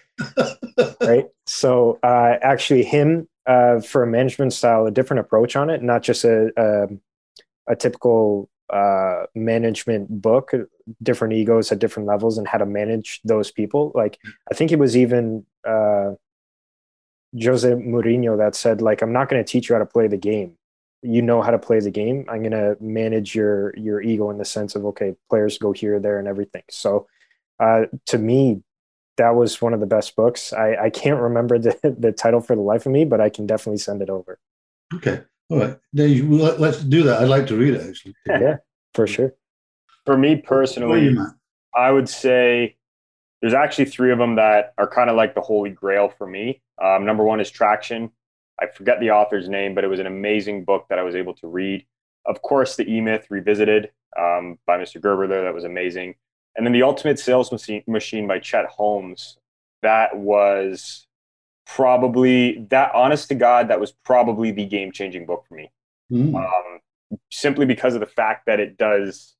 right. 1.02 1.25
So 1.45 1.97
uh, 2.04 2.36
actually, 2.41 2.84
him 2.84 3.28
uh, 3.47 3.80
for 3.82 4.04
a 4.04 4.08
management 4.08 4.54
style, 4.54 4.86
a 4.86 4.91
different 4.91 5.21
approach 5.21 5.56
on 5.56 5.69
it, 5.69 5.82
not 5.82 6.04
just 6.04 6.25
a 6.25 6.52
a, 6.58 6.88
a 7.71 7.75
typical 7.75 8.49
uh, 8.72 9.26
management 9.36 10.22
book, 10.22 10.52
different 11.02 11.34
egos 11.34 11.72
at 11.72 11.80
different 11.80 12.08
levels, 12.08 12.38
and 12.38 12.48
how 12.48 12.58
to 12.58 12.66
manage 12.66 13.22
those 13.24 13.52
people. 13.52 13.92
Like 13.96 14.20
I 14.52 14.56
think 14.56 14.72
it 14.72 14.80
was 14.80 14.96
even 14.96 15.46
uh, 15.68 16.12
Jose 17.42 17.70
Mourinho 17.70 18.38
that 18.38 18.56
said, 18.56 18.82
like, 18.82 19.02
I'm 19.02 19.14
not 19.14 19.30
going 19.30 19.44
to 19.44 19.50
teach 19.50 19.70
you 19.70 19.76
how 19.76 19.80
to 19.80 19.86
play 19.86 20.08
the 20.08 20.18
game. 20.18 20.54
You 21.02 21.22
know 21.22 21.42
how 21.42 21.52
to 21.52 21.60
play 21.60 21.80
the 21.80 21.92
game. 21.92 22.26
I'm 22.28 22.40
going 22.40 22.52
to 22.52 22.76
manage 22.82 23.34
your 23.34 23.74
your 23.78 24.02
ego 24.02 24.30
in 24.32 24.38
the 24.38 24.44
sense 24.46 24.76
of 24.76 24.86
okay, 24.86 25.16
players 25.30 25.58
go 25.58 25.72
here, 25.72 25.98
there, 26.00 26.20
and 26.20 26.28
everything. 26.28 26.64
So 26.70 27.08
uh, 27.60 27.86
to 28.08 28.18
me, 28.18 28.64
that 29.16 29.36
was 29.36 29.62
one 29.62 29.74
of 29.74 29.80
the 29.80 29.86
best 29.86 30.16
books. 30.16 30.52
I, 30.52 30.76
I 30.76 30.90
can't 30.90 31.20
remember 31.20 31.58
the, 31.58 31.78
the 32.00 32.12
title 32.12 32.42
for 32.42 32.56
the 32.56 32.62
life 32.62 32.86
of 32.86 32.92
me, 32.92 33.06
but 33.06 33.22
I 33.22 33.30
can 33.30 33.46
definitely 33.46 33.78
send 33.78 34.02
it 34.02 34.10
over. 34.10 34.40
Okay. 34.94 35.22
All 35.50 35.60
right. 35.60 35.78
Then 35.94 36.38
let, 36.38 36.60
us 36.62 36.82
do 36.84 37.04
that. 37.04 37.22
I'd 37.22 37.30
like 37.30 37.48
to 37.48 37.56
read 37.56 37.74
it 37.74 37.88
actually. 37.88 38.16
yeah, 38.28 38.58
for 38.94 39.08
sure. 39.08 39.34
For 40.06 40.18
me 40.18 40.36
personally, 40.38 41.16
I 41.76 41.92
would 41.92 42.10
say 42.10 42.78
there's 43.42 43.54
actually 43.54 43.86
three 43.86 44.12
of 44.12 44.18
them 44.18 44.36
that 44.36 44.74
are 44.78 44.88
kind 44.88 45.10
of 45.10 45.16
like 45.16 45.36
the 45.36 45.42
holy 45.42 45.70
grail 45.70 46.10
for 46.10 46.28
me. 46.28 46.62
Um, 46.82 47.06
number 47.06 47.24
one 47.24 47.40
is 47.40 47.50
Traction. 47.50 48.12
I 48.60 48.68
forget 48.68 49.00
the 49.00 49.12
author's 49.12 49.48
name, 49.48 49.74
but 49.74 49.84
it 49.84 49.88
was 49.88 50.00
an 50.00 50.08
amazing 50.08 50.66
book 50.66 50.86
that 50.90 51.00
I 51.00 51.04
was 51.04 51.16
able 51.16 51.34
to 51.36 51.48
read. 51.48 51.86
Of 52.26 52.42
course, 52.42 52.76
the 52.76 52.92
E 52.92 53.02
Myth 53.02 53.28
Revisited 53.30 53.92
um, 54.18 54.60
by 54.66 54.78
Mr. 54.78 55.02
Gerber 55.02 55.28
there, 55.28 55.44
that 55.44 55.54
was 55.54 55.64
amazing. 55.64 56.16
And 56.56 56.66
then 56.66 56.74
the 56.74 56.84
Ultimate 56.84 57.20
Sales 57.20 57.52
Machine 57.88 58.28
by 58.28 58.40
Chet 58.40 58.66
Holmes. 58.66 59.38
That 59.82 60.18
was 60.18 61.08
probably 61.76 62.66
that 62.72 62.92
honest 62.96 63.28
to 63.28 63.36
god 63.36 63.68
that 63.68 63.80
was 63.80 63.92
probably 64.04 64.52
the 64.52 64.66
game 64.66 64.92
changing 64.92 65.26
book 65.26 65.46
for 65.48 65.56
me. 65.56 65.72
Mm. 66.12 66.36
um, 66.36 66.80
simply 67.30 67.68
because 67.68 67.94
of 67.94 68.00
the 68.00 68.08
fact 68.08 68.48
that 68.48 68.60
it 68.60 68.78
does 68.78 69.36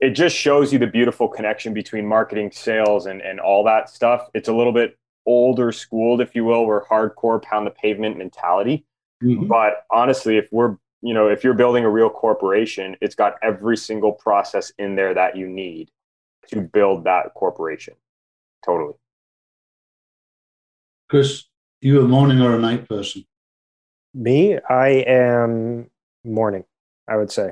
it 0.00 0.10
just 0.10 0.36
shows 0.36 0.72
you 0.72 0.78
the 0.78 0.86
beautiful 0.86 1.26
connection 1.26 1.72
between 1.72 2.06
marketing 2.06 2.50
sales 2.52 3.06
and, 3.06 3.22
and 3.22 3.40
all 3.40 3.64
that 3.64 3.88
stuff. 3.88 4.28
It's 4.34 4.48
a 4.48 4.52
little 4.52 4.72
bit 4.72 4.98
older 5.24 5.72
schooled 5.72 6.20
if 6.20 6.34
you 6.34 6.44
will. 6.44 6.66
We're 6.66 6.84
hardcore 6.84 7.40
pound 7.40 7.66
the 7.66 7.70
pavement 7.70 8.18
mentality. 8.18 8.84
Mm-hmm. 9.22 9.46
but 9.46 9.84
honestly 9.90 10.36
if 10.36 10.48
we're 10.50 10.76
you 11.00 11.14
know 11.14 11.28
if 11.28 11.44
you're 11.44 11.54
building 11.54 11.84
a 11.84 11.88
real 11.88 12.10
corporation 12.10 12.96
it's 13.00 13.14
got 13.14 13.36
every 13.42 13.76
single 13.76 14.12
process 14.12 14.72
in 14.76 14.96
there 14.96 15.14
that 15.14 15.36
you 15.36 15.48
need 15.48 15.90
to 16.48 16.60
build 16.60 17.04
that 17.04 17.32
corporation. 17.34 17.94
Totally. 18.66 18.94
Chris 21.08 21.44
you 21.84 22.00
a 22.00 22.08
morning 22.08 22.40
or 22.40 22.56
a 22.56 22.58
night 22.58 22.88
person? 22.88 23.26
Me, 24.14 24.58
I 24.70 24.88
am 25.06 25.90
morning, 26.24 26.64
I 27.06 27.16
would 27.16 27.30
say. 27.30 27.50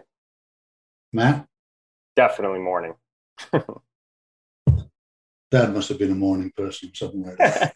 Matt? 1.13 1.47
Definitely 2.17 2.61
morning. 2.61 2.95
Dad 5.51 5.75
must 5.75 5.91
have 5.91 5.99
been 5.99 6.13
a 6.13 6.15
morning 6.15 6.51
person, 6.57 6.91
something 6.95 7.23
like 7.23 7.37
that. 7.37 7.75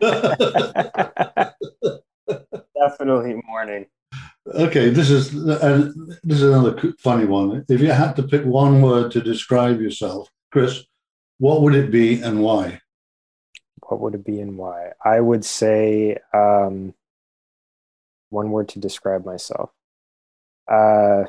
Definitely 2.74 3.42
morning. 3.46 3.84
Okay, 4.54 4.88
this 4.88 5.10
is 5.10 5.36
uh, 5.36 5.90
this 6.24 6.38
is 6.40 6.44
another 6.44 6.94
funny 6.98 7.26
one. 7.26 7.66
If 7.68 7.82
you 7.82 7.90
had 7.90 8.16
to 8.16 8.22
pick 8.22 8.46
one 8.46 8.80
word 8.80 9.10
to 9.12 9.20
describe 9.20 9.82
yourself, 9.82 10.30
Chris, 10.50 10.82
what 11.36 11.60
would 11.60 11.74
it 11.74 11.90
be 11.90 12.22
and 12.22 12.40
why? 12.42 12.80
What 13.90 14.00
would 14.00 14.14
it 14.14 14.24
be 14.24 14.40
and 14.40 14.56
why? 14.56 14.92
I 15.04 15.20
would 15.20 15.44
say 15.44 16.16
um, 16.32 16.94
one 18.28 18.50
word 18.50 18.68
to 18.70 18.78
describe 18.78 19.24
myself. 19.24 19.70
Uh, 20.70 21.24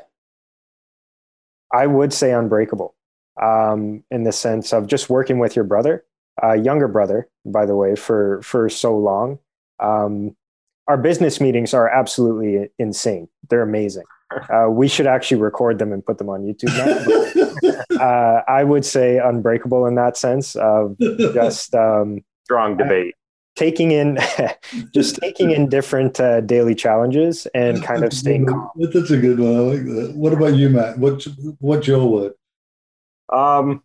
I 1.74 1.88
would 1.88 2.13
say 2.13 2.32
unbreakable 2.32 2.93
um, 3.41 4.04
in 4.12 4.24
the 4.24 4.32
sense 4.32 4.74
of 4.74 4.88
just 4.88 5.10
working 5.10 5.39
with 5.39 5.56
your 5.56 5.65
brother, 5.65 6.06
uh, 6.43 6.54
younger 6.54 6.88
brother, 6.88 7.28
by 7.45 7.65
the 7.65 7.76
way, 7.76 7.95
for 7.95 8.41
for 8.43 8.69
so 8.69 8.97
long. 8.97 9.39
Um, 9.80 10.36
our 10.88 10.97
business 10.97 11.41
meetings 11.41 11.74
are 11.74 11.88
absolutely 11.88 12.69
insane. 12.78 13.28
They're 13.50 13.63
amazing. 13.63 14.06
Uh, 14.50 14.69
we 14.69 14.88
should 14.88 15.08
actually 15.08 15.41
record 15.41 15.78
them 15.78 15.91
and 15.91 16.06
put 16.06 16.17
them 16.17 16.30
on 16.30 16.41
YouTube 16.41 16.71
now. 16.78 17.52
But, 17.60 17.91
uh, 18.02 18.41
I 18.47 18.63
would 18.63 18.86
say 18.86 19.17
unbreakable 19.17 19.86
in 19.88 19.95
that 19.95 20.15
sense 20.15 20.56
of 20.56 20.97
just 21.00 21.76
um, 21.76 22.24
strong 22.52 22.76
debate. 22.76 23.16
taking 23.56 23.92
in, 23.92 24.20
just 24.94 25.16
taking 25.16 25.52
in 25.52 25.70
different 25.70 26.20
uh, 26.20 26.42
daily 26.42 26.76
challenges 26.76 27.48
and 27.54 27.82
kind 27.82 28.04
of 28.04 28.12
staying 28.12 28.46
calm. 28.46 28.70
That's 28.76 29.12
a 29.12 29.18
good 29.18 29.40
one. 29.40 29.56
I 29.56 29.60
like 29.60 29.86
that. 29.86 30.14
What 30.16 30.34
about 30.34 30.56
you, 30.56 30.70
Matt? 30.70 30.98
What 30.98 31.26
what's 31.60 31.88
your 31.88 32.06
word? 32.06 32.34
Um, 33.32 33.84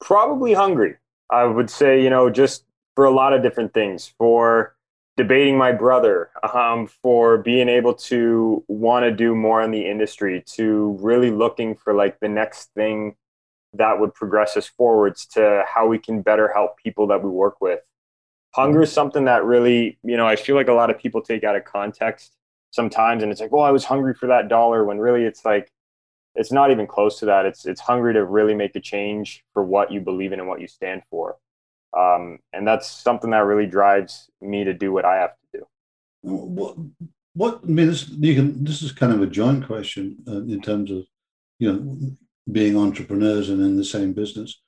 probably 0.00 0.52
hungry. 0.52 0.96
I 1.30 1.44
would 1.44 1.70
say, 1.70 2.02
you 2.02 2.10
know, 2.10 2.28
just 2.28 2.64
for 2.94 3.06
a 3.06 3.10
lot 3.10 3.32
of 3.32 3.42
different 3.42 3.72
things. 3.72 4.12
For 4.18 4.76
debating 5.16 5.56
my 5.56 5.72
brother, 5.72 6.30
um, 6.52 6.86
for 6.86 7.38
being 7.38 7.70
able 7.70 7.94
to 7.94 8.62
want 8.68 9.04
to 9.04 9.10
do 9.10 9.34
more 9.34 9.62
in 9.62 9.70
the 9.70 9.88
industry, 9.88 10.42
to 10.48 10.98
really 11.00 11.30
looking 11.30 11.74
for 11.76 11.94
like 11.94 12.20
the 12.20 12.28
next 12.28 12.74
thing 12.74 13.16
that 13.74 13.98
would 13.98 14.14
progress 14.14 14.56
us 14.56 14.66
forwards 14.66 15.26
to 15.26 15.64
how 15.72 15.86
we 15.86 15.98
can 15.98 16.22
better 16.22 16.52
help 16.52 16.76
people 16.78 17.06
that 17.08 17.22
we 17.22 17.30
work 17.30 17.60
with. 17.60 17.80
Hunger 18.54 18.82
is 18.82 18.92
something 18.92 19.24
that 19.24 19.44
really, 19.44 19.98
you 20.02 20.16
know, 20.16 20.26
I 20.26 20.36
feel 20.36 20.54
like 20.54 20.68
a 20.68 20.72
lot 20.72 20.90
of 20.90 20.98
people 20.98 21.20
take 21.20 21.42
out 21.44 21.56
of 21.56 21.64
context 21.64 22.36
sometimes 22.70 23.22
and 23.22 23.32
it's 23.32 23.40
like, 23.40 23.52
oh, 23.52 23.60
I 23.60 23.70
was 23.70 23.84
hungry 23.84 24.14
for 24.14 24.26
that 24.28 24.48
dollar 24.48 24.84
when 24.84 24.98
really 24.98 25.24
it's 25.24 25.44
like 25.44 25.70
it's 26.34 26.52
not 26.52 26.70
even 26.70 26.86
close 26.86 27.18
to 27.20 27.26
that. 27.26 27.46
It's 27.46 27.66
it's 27.66 27.80
hungry 27.80 28.14
to 28.14 28.24
really 28.24 28.54
make 28.54 28.74
a 28.76 28.80
change 28.80 29.44
for 29.52 29.64
what 29.64 29.92
you 29.92 30.00
believe 30.00 30.32
in 30.32 30.40
and 30.40 30.48
what 30.48 30.60
you 30.60 30.68
stand 30.68 31.02
for. 31.10 31.36
Um, 31.96 32.38
and 32.52 32.66
that's 32.66 32.88
something 32.88 33.30
that 33.30 33.44
really 33.44 33.66
drives 33.66 34.28
me 34.40 34.64
to 34.64 34.74
do 34.74 34.92
what 34.92 35.04
I 35.04 35.16
have 35.16 35.30
to 35.30 35.58
do. 35.58 35.66
What, 36.22 36.76
what 37.34 37.60
I 37.62 37.66
mean, 37.66 37.88
this, 37.88 38.08
you 38.08 38.34
can, 38.34 38.64
this 38.64 38.82
is 38.82 38.90
kind 38.90 39.12
of 39.12 39.22
a 39.22 39.26
joint 39.26 39.66
question 39.66 40.16
uh, 40.26 40.42
in 40.42 40.60
terms 40.60 40.90
of, 40.90 41.04
you 41.58 41.72
know, 41.72 42.16
being 42.50 42.76
entrepreneurs 42.76 43.48
and 43.48 43.60
in 43.62 43.76
the 43.76 43.84
same 43.84 44.12
business. 44.12 44.60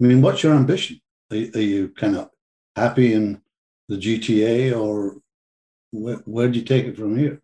I 0.00 0.06
mean, 0.06 0.22
what's 0.22 0.42
your 0.42 0.54
ambition? 0.54 1.00
Are, 1.30 1.36
are 1.36 1.60
you 1.60 1.88
kind 1.88 2.16
of 2.16 2.30
happy 2.76 3.12
in 3.12 3.40
the 3.88 3.96
GTA 3.96 4.78
or 4.78 5.16
where, 5.90 6.16
where 6.24 6.48
do 6.48 6.58
you 6.58 6.64
take 6.64 6.86
it 6.86 6.96
from 6.96 7.18
here? 7.18 7.40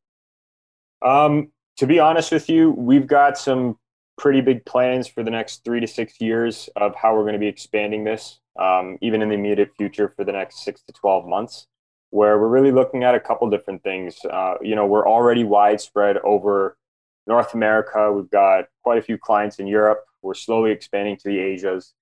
Um, 1.02 1.50
to 1.76 1.86
be 1.86 1.98
honest 1.98 2.32
with 2.32 2.48
you, 2.48 2.70
we've 2.70 3.06
got 3.06 3.36
some 3.36 3.78
pretty 4.16 4.40
big 4.40 4.64
plans 4.64 5.08
for 5.08 5.22
the 5.22 5.30
next 5.30 5.64
three 5.64 5.80
to 5.80 5.86
six 5.86 6.20
years 6.20 6.68
of 6.76 6.94
how 6.94 7.14
we're 7.14 7.22
going 7.22 7.34
to 7.34 7.38
be 7.38 7.48
expanding 7.48 8.04
this, 8.04 8.38
um, 8.58 8.96
even 9.02 9.22
in 9.22 9.28
the 9.28 9.34
immediate 9.34 9.72
future 9.76 10.12
for 10.16 10.24
the 10.24 10.32
next 10.32 10.64
six 10.64 10.82
to 10.82 10.92
12 10.92 11.26
months, 11.26 11.66
where 12.10 12.38
we're 12.38 12.48
really 12.48 12.70
looking 12.70 13.02
at 13.02 13.14
a 13.14 13.20
couple 13.20 13.50
different 13.50 13.82
things. 13.82 14.16
Uh, 14.24 14.54
you 14.62 14.76
know, 14.76 14.86
we're 14.86 15.08
already 15.08 15.44
widespread 15.44 16.16
over 16.18 16.76
North 17.26 17.54
America. 17.54 18.12
We've 18.12 18.30
got 18.30 18.66
quite 18.82 18.98
a 18.98 19.02
few 19.02 19.18
clients 19.18 19.58
in 19.58 19.66
Europe. 19.66 20.04
We're 20.22 20.34
slowly 20.34 20.70
expanding 20.70 21.16
to 21.18 21.28
the 21.28 21.38
Asias. 21.38 21.92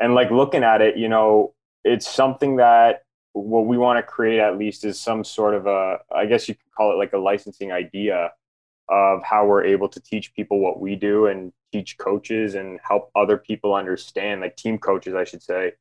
And 0.00 0.14
like 0.14 0.30
looking 0.30 0.62
at 0.62 0.80
it, 0.80 0.96
you 0.96 1.08
know, 1.08 1.54
it's 1.84 2.08
something 2.08 2.56
that 2.56 3.02
what 3.32 3.66
we 3.66 3.78
want 3.78 3.98
to 3.98 4.02
create 4.02 4.40
at 4.40 4.58
least 4.58 4.84
is 4.84 5.00
some 5.00 5.24
sort 5.24 5.54
of 5.54 5.66
a, 5.66 5.98
I 6.14 6.26
guess 6.26 6.48
you 6.48 6.54
could 6.54 6.72
call 6.76 6.92
it 6.92 6.96
like 6.96 7.12
a 7.12 7.18
licensing 7.18 7.72
idea 7.72 8.32
of 8.88 9.22
how 9.22 9.46
we're 9.46 9.64
able 9.64 9.88
to 9.88 10.00
teach 10.00 10.34
people 10.34 10.60
what 10.60 10.80
we 10.80 10.96
do 10.96 11.26
and 11.26 11.52
teach 11.72 11.98
coaches 11.98 12.54
and 12.54 12.80
help 12.82 13.10
other 13.14 13.36
people 13.36 13.74
understand, 13.74 14.40
like 14.40 14.56
team 14.56 14.78
coaches, 14.78 15.14
I 15.14 15.24
should 15.24 15.42
say, 15.42 15.72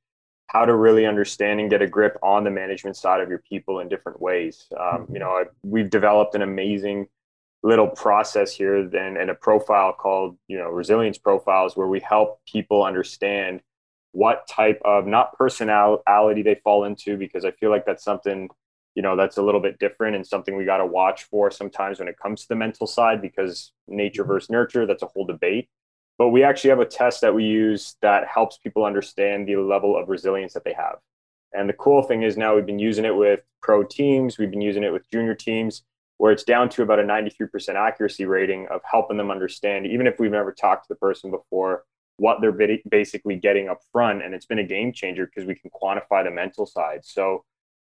how 0.47 0.65
to 0.65 0.75
really 0.75 1.05
understand 1.05 1.59
and 1.59 1.69
get 1.69 1.81
a 1.81 1.87
grip 1.87 2.17
on 2.21 2.43
the 2.43 2.51
management 2.51 2.97
side 2.97 3.21
of 3.21 3.29
your 3.29 3.39
people 3.39 3.79
in 3.79 3.87
different 3.87 4.21
ways. 4.21 4.67
Um, 4.79 5.07
you 5.11 5.19
know, 5.19 5.43
we've 5.63 5.89
developed 5.89 6.35
an 6.35 6.41
amazing 6.41 7.07
little 7.63 7.87
process 7.87 8.53
here 8.53 8.75
and, 8.77 9.17
and 9.17 9.29
a 9.29 9.35
profile 9.35 9.93
called, 9.93 10.37
you 10.47 10.57
know, 10.57 10.69
resilience 10.69 11.17
profiles, 11.17 11.75
where 11.75 11.87
we 11.87 11.99
help 11.99 12.39
people 12.45 12.83
understand 12.83 13.61
what 14.11 14.47
type 14.47 14.81
of 14.85 15.05
not 15.05 15.33
personality 15.37 16.41
they 16.41 16.55
fall 16.55 16.85
into, 16.85 17.17
because 17.17 17.45
I 17.45 17.51
feel 17.51 17.69
like 17.69 17.85
that's 17.85 18.03
something 18.03 18.49
you 18.97 19.03
know 19.03 19.15
that's 19.15 19.37
a 19.37 19.43
little 19.43 19.61
bit 19.61 19.77
different 19.77 20.15
and 20.15 20.25
something 20.25 20.57
we 20.57 20.65
got 20.65 20.77
to 20.77 20.85
watch 20.85 21.25
for 21.25 21.51
sometimes 21.51 21.99
when 21.99 22.07
it 22.07 22.17
comes 22.17 22.41
to 22.41 22.47
the 22.49 22.55
mental 22.55 22.87
side 22.87 23.21
because 23.21 23.71
nature 23.87 24.23
mm-hmm. 24.23 24.31
versus 24.31 24.49
nurture 24.49 24.87
that's 24.87 25.03
a 25.03 25.07
whole 25.13 25.23
debate 25.23 25.69
but 26.17 26.29
we 26.29 26.43
actually 26.43 26.71
have 26.71 26.79
a 26.79 26.85
test 26.85 27.21
that 27.21 27.33
we 27.33 27.43
use 27.43 27.95
that 28.01 28.27
helps 28.27 28.57
people 28.57 28.83
understand 28.83 29.47
the 29.47 29.55
level 29.55 29.95
of 29.95 30.09
resilience 30.09 30.53
that 30.53 30.63
they 30.63 30.73
have 30.73 30.95
and 31.53 31.69
the 31.69 31.73
cool 31.73 32.01
thing 32.01 32.23
is 32.23 32.37
now 32.37 32.55
we've 32.55 32.65
been 32.65 32.79
using 32.79 33.05
it 33.05 33.15
with 33.15 33.41
pro 33.61 33.83
teams 33.83 34.39
we've 34.39 34.49
been 34.49 34.61
using 34.61 34.83
it 34.83 34.91
with 34.91 35.07
junior 35.11 35.35
teams 35.35 35.83
where 36.17 36.31
it's 36.31 36.43
down 36.43 36.67
to 36.69 36.81
about 36.81 36.99
a 36.99 37.03
93% 37.03 37.75
accuracy 37.75 38.25
rating 38.25 38.67
of 38.69 38.81
helping 38.83 39.17
them 39.17 39.31
understand 39.31 39.85
even 39.85 40.07
if 40.07 40.19
we've 40.19 40.31
never 40.31 40.51
talked 40.51 40.83
to 40.83 40.89
the 40.89 40.97
person 40.97 41.31
before 41.31 41.83
what 42.17 42.41
they're 42.41 42.79
basically 42.89 43.35
getting 43.35 43.69
up 43.69 43.79
front 43.91 44.23
and 44.23 44.33
it's 44.33 44.45
been 44.45 44.59
a 44.59 44.63
game 44.63 44.91
changer 44.91 45.27
because 45.27 45.45
we 45.45 45.53
can 45.53 45.69
quantify 45.69 46.23
the 46.23 46.31
mental 46.31 46.65
side 46.65 47.01
so 47.03 47.43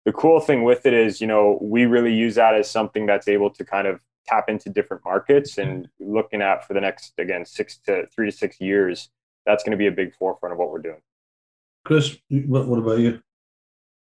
the 0.06 0.12
cool 0.12 0.40
thing 0.40 0.64
with 0.64 0.86
it 0.86 0.94
is, 0.94 1.22
you 1.22 1.28
know, 1.28 1.60
we 1.62 1.86
really 1.86 2.14
use 2.14 2.36
that 2.36 2.56
as 2.56 2.70
something 2.70 3.06
that's 3.06 3.28
able 3.28 3.50
to 3.52 3.64
kind 3.64 3.88
of 3.88 4.02
tap 4.28 4.50
into 4.50 4.70
different 4.70 5.04
markets 5.06 5.58
and 5.58 5.88
looking 6.00 6.42
at 6.42 6.66
for 6.66 6.74
the 6.74 6.82
next, 6.82 7.14
again, 7.18 7.46
six 7.46 7.78
to 7.86 8.08
three 8.08 8.30
to 8.30 8.36
six 8.36 8.60
years, 8.60 9.10
that's 9.46 9.64
going 9.64 9.72
to 9.72 9.78
be 9.78 9.88
a 9.88 9.92
big 9.92 10.16
forefront 10.16 10.54
of 10.54 10.60
what 10.60 10.72
we're 10.72 10.82
doing. 10.82 11.02
Chris, 11.84 12.18
what, 12.30 12.68
what 12.68 12.80
about 12.80 13.00
you? 13.00 13.22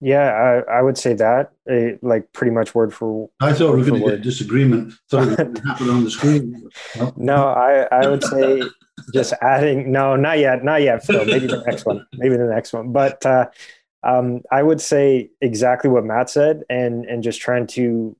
Yeah, 0.02 0.62
I, 0.68 0.78
I 0.78 0.82
would 0.82 0.96
say 0.96 1.12
that, 1.14 1.52
uh, 1.70 1.98
like 2.00 2.32
pretty 2.32 2.52
much 2.52 2.74
word 2.74 2.94
for. 2.94 3.28
I 3.40 3.52
thought 3.52 3.74
we 3.74 3.80
were 3.80 3.86
going 3.86 4.00
to 4.02 4.08
get 4.08 4.18
a 4.18 4.22
disagreement. 4.22 4.94
Thought 5.10 5.28
it 5.28 5.48
would 5.48 5.58
happen 5.58 5.90
on 5.90 6.04
the 6.04 6.10
screen. 6.10 6.68
No, 6.96 7.12
no 7.16 7.48
I, 7.48 7.86
I 7.92 8.08
would 8.08 8.24
say 8.24 8.62
just 9.12 9.34
adding. 9.42 9.92
No, 9.92 10.16
not 10.16 10.38
yet, 10.38 10.64
not 10.64 10.82
yet, 10.82 11.04
Phil. 11.04 11.24
Maybe 11.26 11.46
the 11.46 11.62
next 11.66 11.84
one. 11.84 12.06
Maybe 12.14 12.36
the 12.36 12.46
next 12.46 12.72
one. 12.72 12.92
But 12.92 13.24
uh, 13.26 13.48
um, 14.02 14.40
I 14.50 14.62
would 14.62 14.80
say 14.80 15.30
exactly 15.42 15.90
what 15.90 16.04
Matt 16.04 16.30
said, 16.30 16.64
and 16.70 17.04
and 17.04 17.22
just 17.22 17.40
trying 17.40 17.66
to 17.68 18.16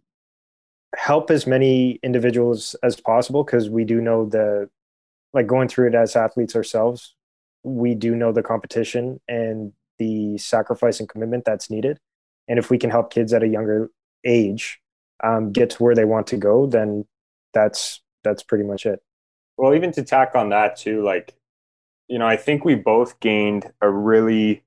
help 0.97 1.31
as 1.31 1.47
many 1.47 1.99
individuals 2.03 2.75
as 2.83 3.01
possible 3.01 3.45
because 3.45 3.71
we 3.71 3.85
do 3.85 4.01
know 4.01 4.27
the 4.27 4.69
like 5.33 5.47
going 5.47 5.69
through 5.69 5.89
it 5.89 5.95
as 5.95 6.17
athletes 6.17 6.57
ourselves. 6.57 7.15
We 7.63 7.95
do 7.95 8.15
know 8.15 8.33
the 8.33 8.43
competition 8.43 9.21
and 9.29 9.73
the 10.01 10.37
sacrifice 10.39 10.99
and 10.99 11.09
commitment 11.09 11.45
that's 11.45 11.71
needed, 11.71 12.01
and 12.49 12.59
if 12.59 12.71
we 12.71 12.79
can 12.79 12.91
help 12.91 13.13
kids 13.13 13.33
at 13.33 13.45
a 13.45 13.49
younger 13.49 13.91
age 14.25 14.81
um, 15.23 15.53
get 15.53 15.71
to 15.71 15.83
where 15.85 15.95
they 15.95 16.05
want 16.05 16.27
to 16.29 16.37
go, 16.37 16.67
then 16.67 17.05
that's 17.55 18.01
that's 18.25 18.43
pretty 18.43 18.65
much 18.65 18.85
it. 18.87 19.01
Well, 19.57 19.75
even 19.75 19.93
to 19.93 20.03
tack 20.03 20.35
on 20.35 20.49
that 20.49 20.77
too, 20.77 21.05
like 21.05 21.37
you 22.09 22.19
know, 22.19 22.27
I 22.27 22.37
think 22.37 22.65
we 22.65 22.75
both 22.75 23.21
gained 23.21 23.71
a 23.81 23.89
really 23.89 24.65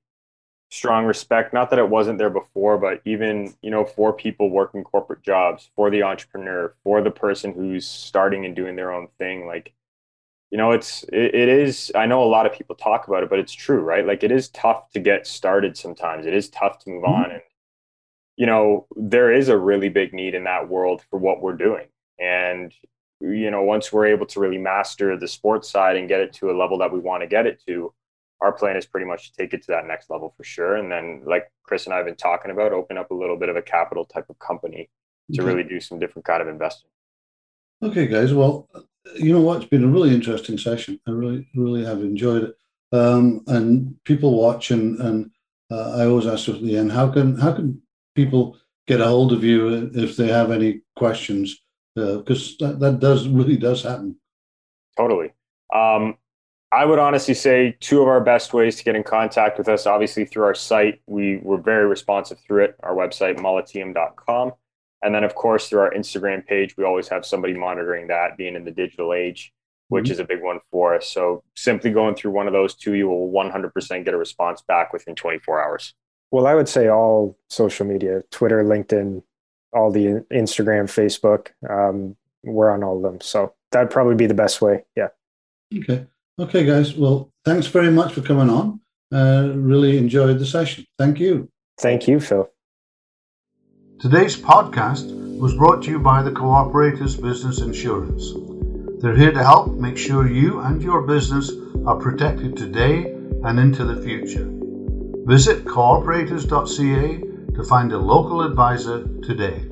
strong 0.70 1.04
respect 1.04 1.54
not 1.54 1.70
that 1.70 1.78
it 1.78 1.88
wasn't 1.88 2.18
there 2.18 2.30
before 2.30 2.76
but 2.76 3.00
even 3.04 3.54
you 3.62 3.70
know 3.70 3.84
for 3.84 4.12
people 4.12 4.50
working 4.50 4.82
corporate 4.82 5.22
jobs 5.22 5.70
for 5.76 5.88
the 5.88 6.02
entrepreneur 6.02 6.74
for 6.82 7.00
the 7.00 7.12
person 7.12 7.52
who's 7.52 7.86
starting 7.86 8.44
and 8.44 8.56
doing 8.56 8.74
their 8.74 8.90
own 8.90 9.06
thing 9.16 9.46
like 9.46 9.72
you 10.54 10.58
know 10.58 10.70
it's 10.70 11.02
it, 11.12 11.34
it 11.34 11.48
is 11.48 11.90
i 11.96 12.06
know 12.06 12.22
a 12.22 12.30
lot 12.36 12.46
of 12.46 12.52
people 12.52 12.76
talk 12.76 13.08
about 13.08 13.24
it 13.24 13.28
but 13.28 13.40
it's 13.40 13.52
true 13.52 13.80
right 13.80 14.06
like 14.06 14.22
it 14.22 14.30
is 14.30 14.48
tough 14.50 14.88
to 14.92 15.00
get 15.00 15.26
started 15.26 15.76
sometimes 15.76 16.26
it 16.26 16.32
is 16.32 16.48
tough 16.48 16.78
to 16.78 16.90
move 16.90 17.02
mm-hmm. 17.02 17.24
on 17.24 17.30
and 17.32 17.42
you 18.36 18.46
know 18.46 18.86
there 18.94 19.32
is 19.32 19.48
a 19.48 19.58
really 19.58 19.88
big 19.88 20.14
need 20.14 20.32
in 20.32 20.44
that 20.44 20.68
world 20.68 21.02
for 21.10 21.18
what 21.18 21.42
we're 21.42 21.56
doing 21.56 21.88
and 22.20 22.72
you 23.20 23.50
know 23.50 23.62
once 23.62 23.92
we're 23.92 24.06
able 24.06 24.26
to 24.26 24.38
really 24.38 24.56
master 24.56 25.18
the 25.18 25.26
sports 25.26 25.68
side 25.68 25.96
and 25.96 26.08
get 26.08 26.20
it 26.20 26.32
to 26.32 26.48
a 26.52 26.56
level 26.56 26.78
that 26.78 26.92
we 26.92 27.00
want 27.00 27.20
to 27.20 27.26
get 27.26 27.46
it 27.46 27.60
to 27.66 27.92
our 28.40 28.52
plan 28.52 28.76
is 28.76 28.86
pretty 28.86 29.06
much 29.06 29.32
to 29.32 29.36
take 29.36 29.54
it 29.54 29.62
to 29.62 29.68
that 29.68 29.86
next 29.86 30.10
level 30.10 30.34
for 30.36 30.44
sure. 30.44 30.76
And 30.76 30.92
then, 30.92 31.22
like 31.24 31.50
Chris 31.62 31.86
and 31.86 31.94
I 31.94 31.96
have 31.98 32.04
been 32.04 32.14
talking 32.16 32.50
about, 32.50 32.72
open 32.72 32.98
up 32.98 33.10
a 33.10 33.14
little 33.14 33.38
bit 33.38 33.48
of 33.48 33.56
a 33.56 33.62
capital 33.62 34.04
type 34.04 34.28
of 34.28 34.38
company 34.38 34.90
to 35.32 35.40
okay. 35.40 35.50
really 35.50 35.66
do 35.66 35.80
some 35.80 35.98
different 35.98 36.26
kind 36.26 36.42
of 36.42 36.48
investing. 36.48 36.90
Okay, 37.82 38.06
guys. 38.06 38.34
Well, 38.34 38.68
you 39.16 39.32
know 39.32 39.40
what? 39.40 39.58
It's 39.58 39.70
been 39.70 39.84
a 39.84 39.88
really 39.88 40.14
interesting 40.14 40.58
session. 40.58 41.00
I 41.06 41.10
really, 41.10 41.48
really 41.54 41.84
have 41.84 42.00
enjoyed 42.00 42.44
it. 42.44 42.56
Um, 42.92 43.42
and 43.46 43.96
people 44.04 44.40
watch, 44.40 44.70
and, 44.70 44.98
and 45.00 45.30
uh, 45.70 45.96
I 45.96 46.06
always 46.06 46.26
ask 46.26 46.48
at 46.48 46.62
the 46.62 46.76
end, 46.76 46.92
how 46.92 47.10
can 47.10 47.36
how 47.38 47.52
can 47.52 47.82
people 48.14 48.56
get 48.86 49.00
a 49.00 49.06
hold 49.06 49.32
of 49.32 49.42
you 49.42 49.90
if 49.94 50.16
they 50.16 50.28
have 50.28 50.50
any 50.50 50.82
questions? 50.96 51.60
Because 51.94 52.56
uh, 52.60 52.68
that, 52.68 52.80
that 52.80 53.00
does 53.00 53.28
really 53.28 53.56
does 53.56 53.82
happen. 53.82 54.16
Totally. 54.96 55.32
Um, 55.74 56.18
I 56.72 56.84
would 56.84 56.98
honestly 56.98 57.34
say 57.34 57.76
two 57.80 58.02
of 58.02 58.08
our 58.08 58.20
best 58.20 58.52
ways 58.52 58.76
to 58.76 58.84
get 58.84 58.96
in 58.96 59.04
contact 59.04 59.58
with 59.58 59.68
us, 59.68 59.86
obviously 59.86 60.24
through 60.24 60.44
our 60.44 60.54
site. 60.54 61.00
We 61.06 61.38
were 61.38 61.58
very 61.58 61.86
responsive 61.86 62.38
through 62.40 62.64
it, 62.64 62.76
our 62.82 62.94
website, 62.94 63.38
molliteum.com. 63.38 64.52
And 65.04 65.14
then, 65.14 65.22
of 65.22 65.34
course, 65.34 65.68
through 65.68 65.80
our 65.80 65.90
Instagram 65.90 66.46
page, 66.46 66.76
we 66.76 66.84
always 66.84 67.08
have 67.08 67.26
somebody 67.26 67.52
monitoring 67.54 68.08
that, 68.08 68.38
being 68.38 68.54
in 68.54 68.64
the 68.64 68.70
digital 68.70 69.12
age, 69.12 69.52
which 69.88 70.04
mm-hmm. 70.04 70.12
is 70.12 70.18
a 70.18 70.24
big 70.24 70.42
one 70.42 70.60
for 70.70 70.94
us. 70.94 71.08
So 71.08 71.44
simply 71.54 71.90
going 71.90 72.14
through 72.14 72.30
one 72.30 72.46
of 72.46 72.54
those 72.54 72.74
two, 72.74 72.94
you 72.94 73.08
will 73.08 73.30
100% 73.30 74.04
get 74.04 74.14
a 74.14 74.16
response 74.16 74.62
back 74.62 74.94
within 74.94 75.14
24 75.14 75.62
hours. 75.62 75.94
Well, 76.30 76.46
I 76.46 76.54
would 76.54 76.68
say 76.68 76.88
all 76.88 77.38
social 77.50 77.86
media 77.86 78.22
Twitter, 78.30 78.64
LinkedIn, 78.64 79.22
all 79.74 79.92
the 79.92 80.24
Instagram, 80.32 80.84
Facebook. 80.84 81.48
Um, 81.68 82.16
we're 82.42 82.70
on 82.70 82.82
all 82.82 82.96
of 82.96 83.02
them. 83.02 83.20
So 83.20 83.54
that'd 83.72 83.90
probably 83.90 84.14
be 84.14 84.26
the 84.26 84.34
best 84.34 84.62
way. 84.62 84.84
Yeah. 84.96 85.08
Okay. 85.76 86.06
Okay, 86.38 86.64
guys. 86.64 86.94
Well, 86.94 87.30
thanks 87.44 87.66
very 87.66 87.90
much 87.90 88.14
for 88.14 88.22
coming 88.22 88.48
on. 88.48 88.80
Uh, 89.12 89.52
really 89.54 89.98
enjoyed 89.98 90.38
the 90.38 90.46
session. 90.46 90.86
Thank 90.98 91.20
you. 91.20 91.50
Thank 91.78 92.08
you, 92.08 92.20
Phil. 92.20 92.50
Today's 94.04 94.36
podcast 94.36 95.06
was 95.38 95.54
brought 95.54 95.82
to 95.84 95.90
you 95.90 95.98
by 95.98 96.22
the 96.22 96.30
Cooperators 96.30 97.18
Business 97.18 97.62
Insurance. 97.62 98.34
They're 99.00 99.16
here 99.16 99.32
to 99.32 99.42
help 99.42 99.78
make 99.78 99.96
sure 99.96 100.28
you 100.28 100.60
and 100.60 100.82
your 100.82 101.06
business 101.06 101.50
are 101.86 101.96
protected 101.96 102.54
today 102.54 103.14
and 103.44 103.58
into 103.58 103.82
the 103.86 104.02
future. 104.02 104.46
Visit 105.24 105.64
cooperators.ca 105.64 107.54
to 107.54 107.64
find 107.64 107.92
a 107.92 107.98
local 107.98 108.42
advisor 108.42 109.04
today. 109.22 109.64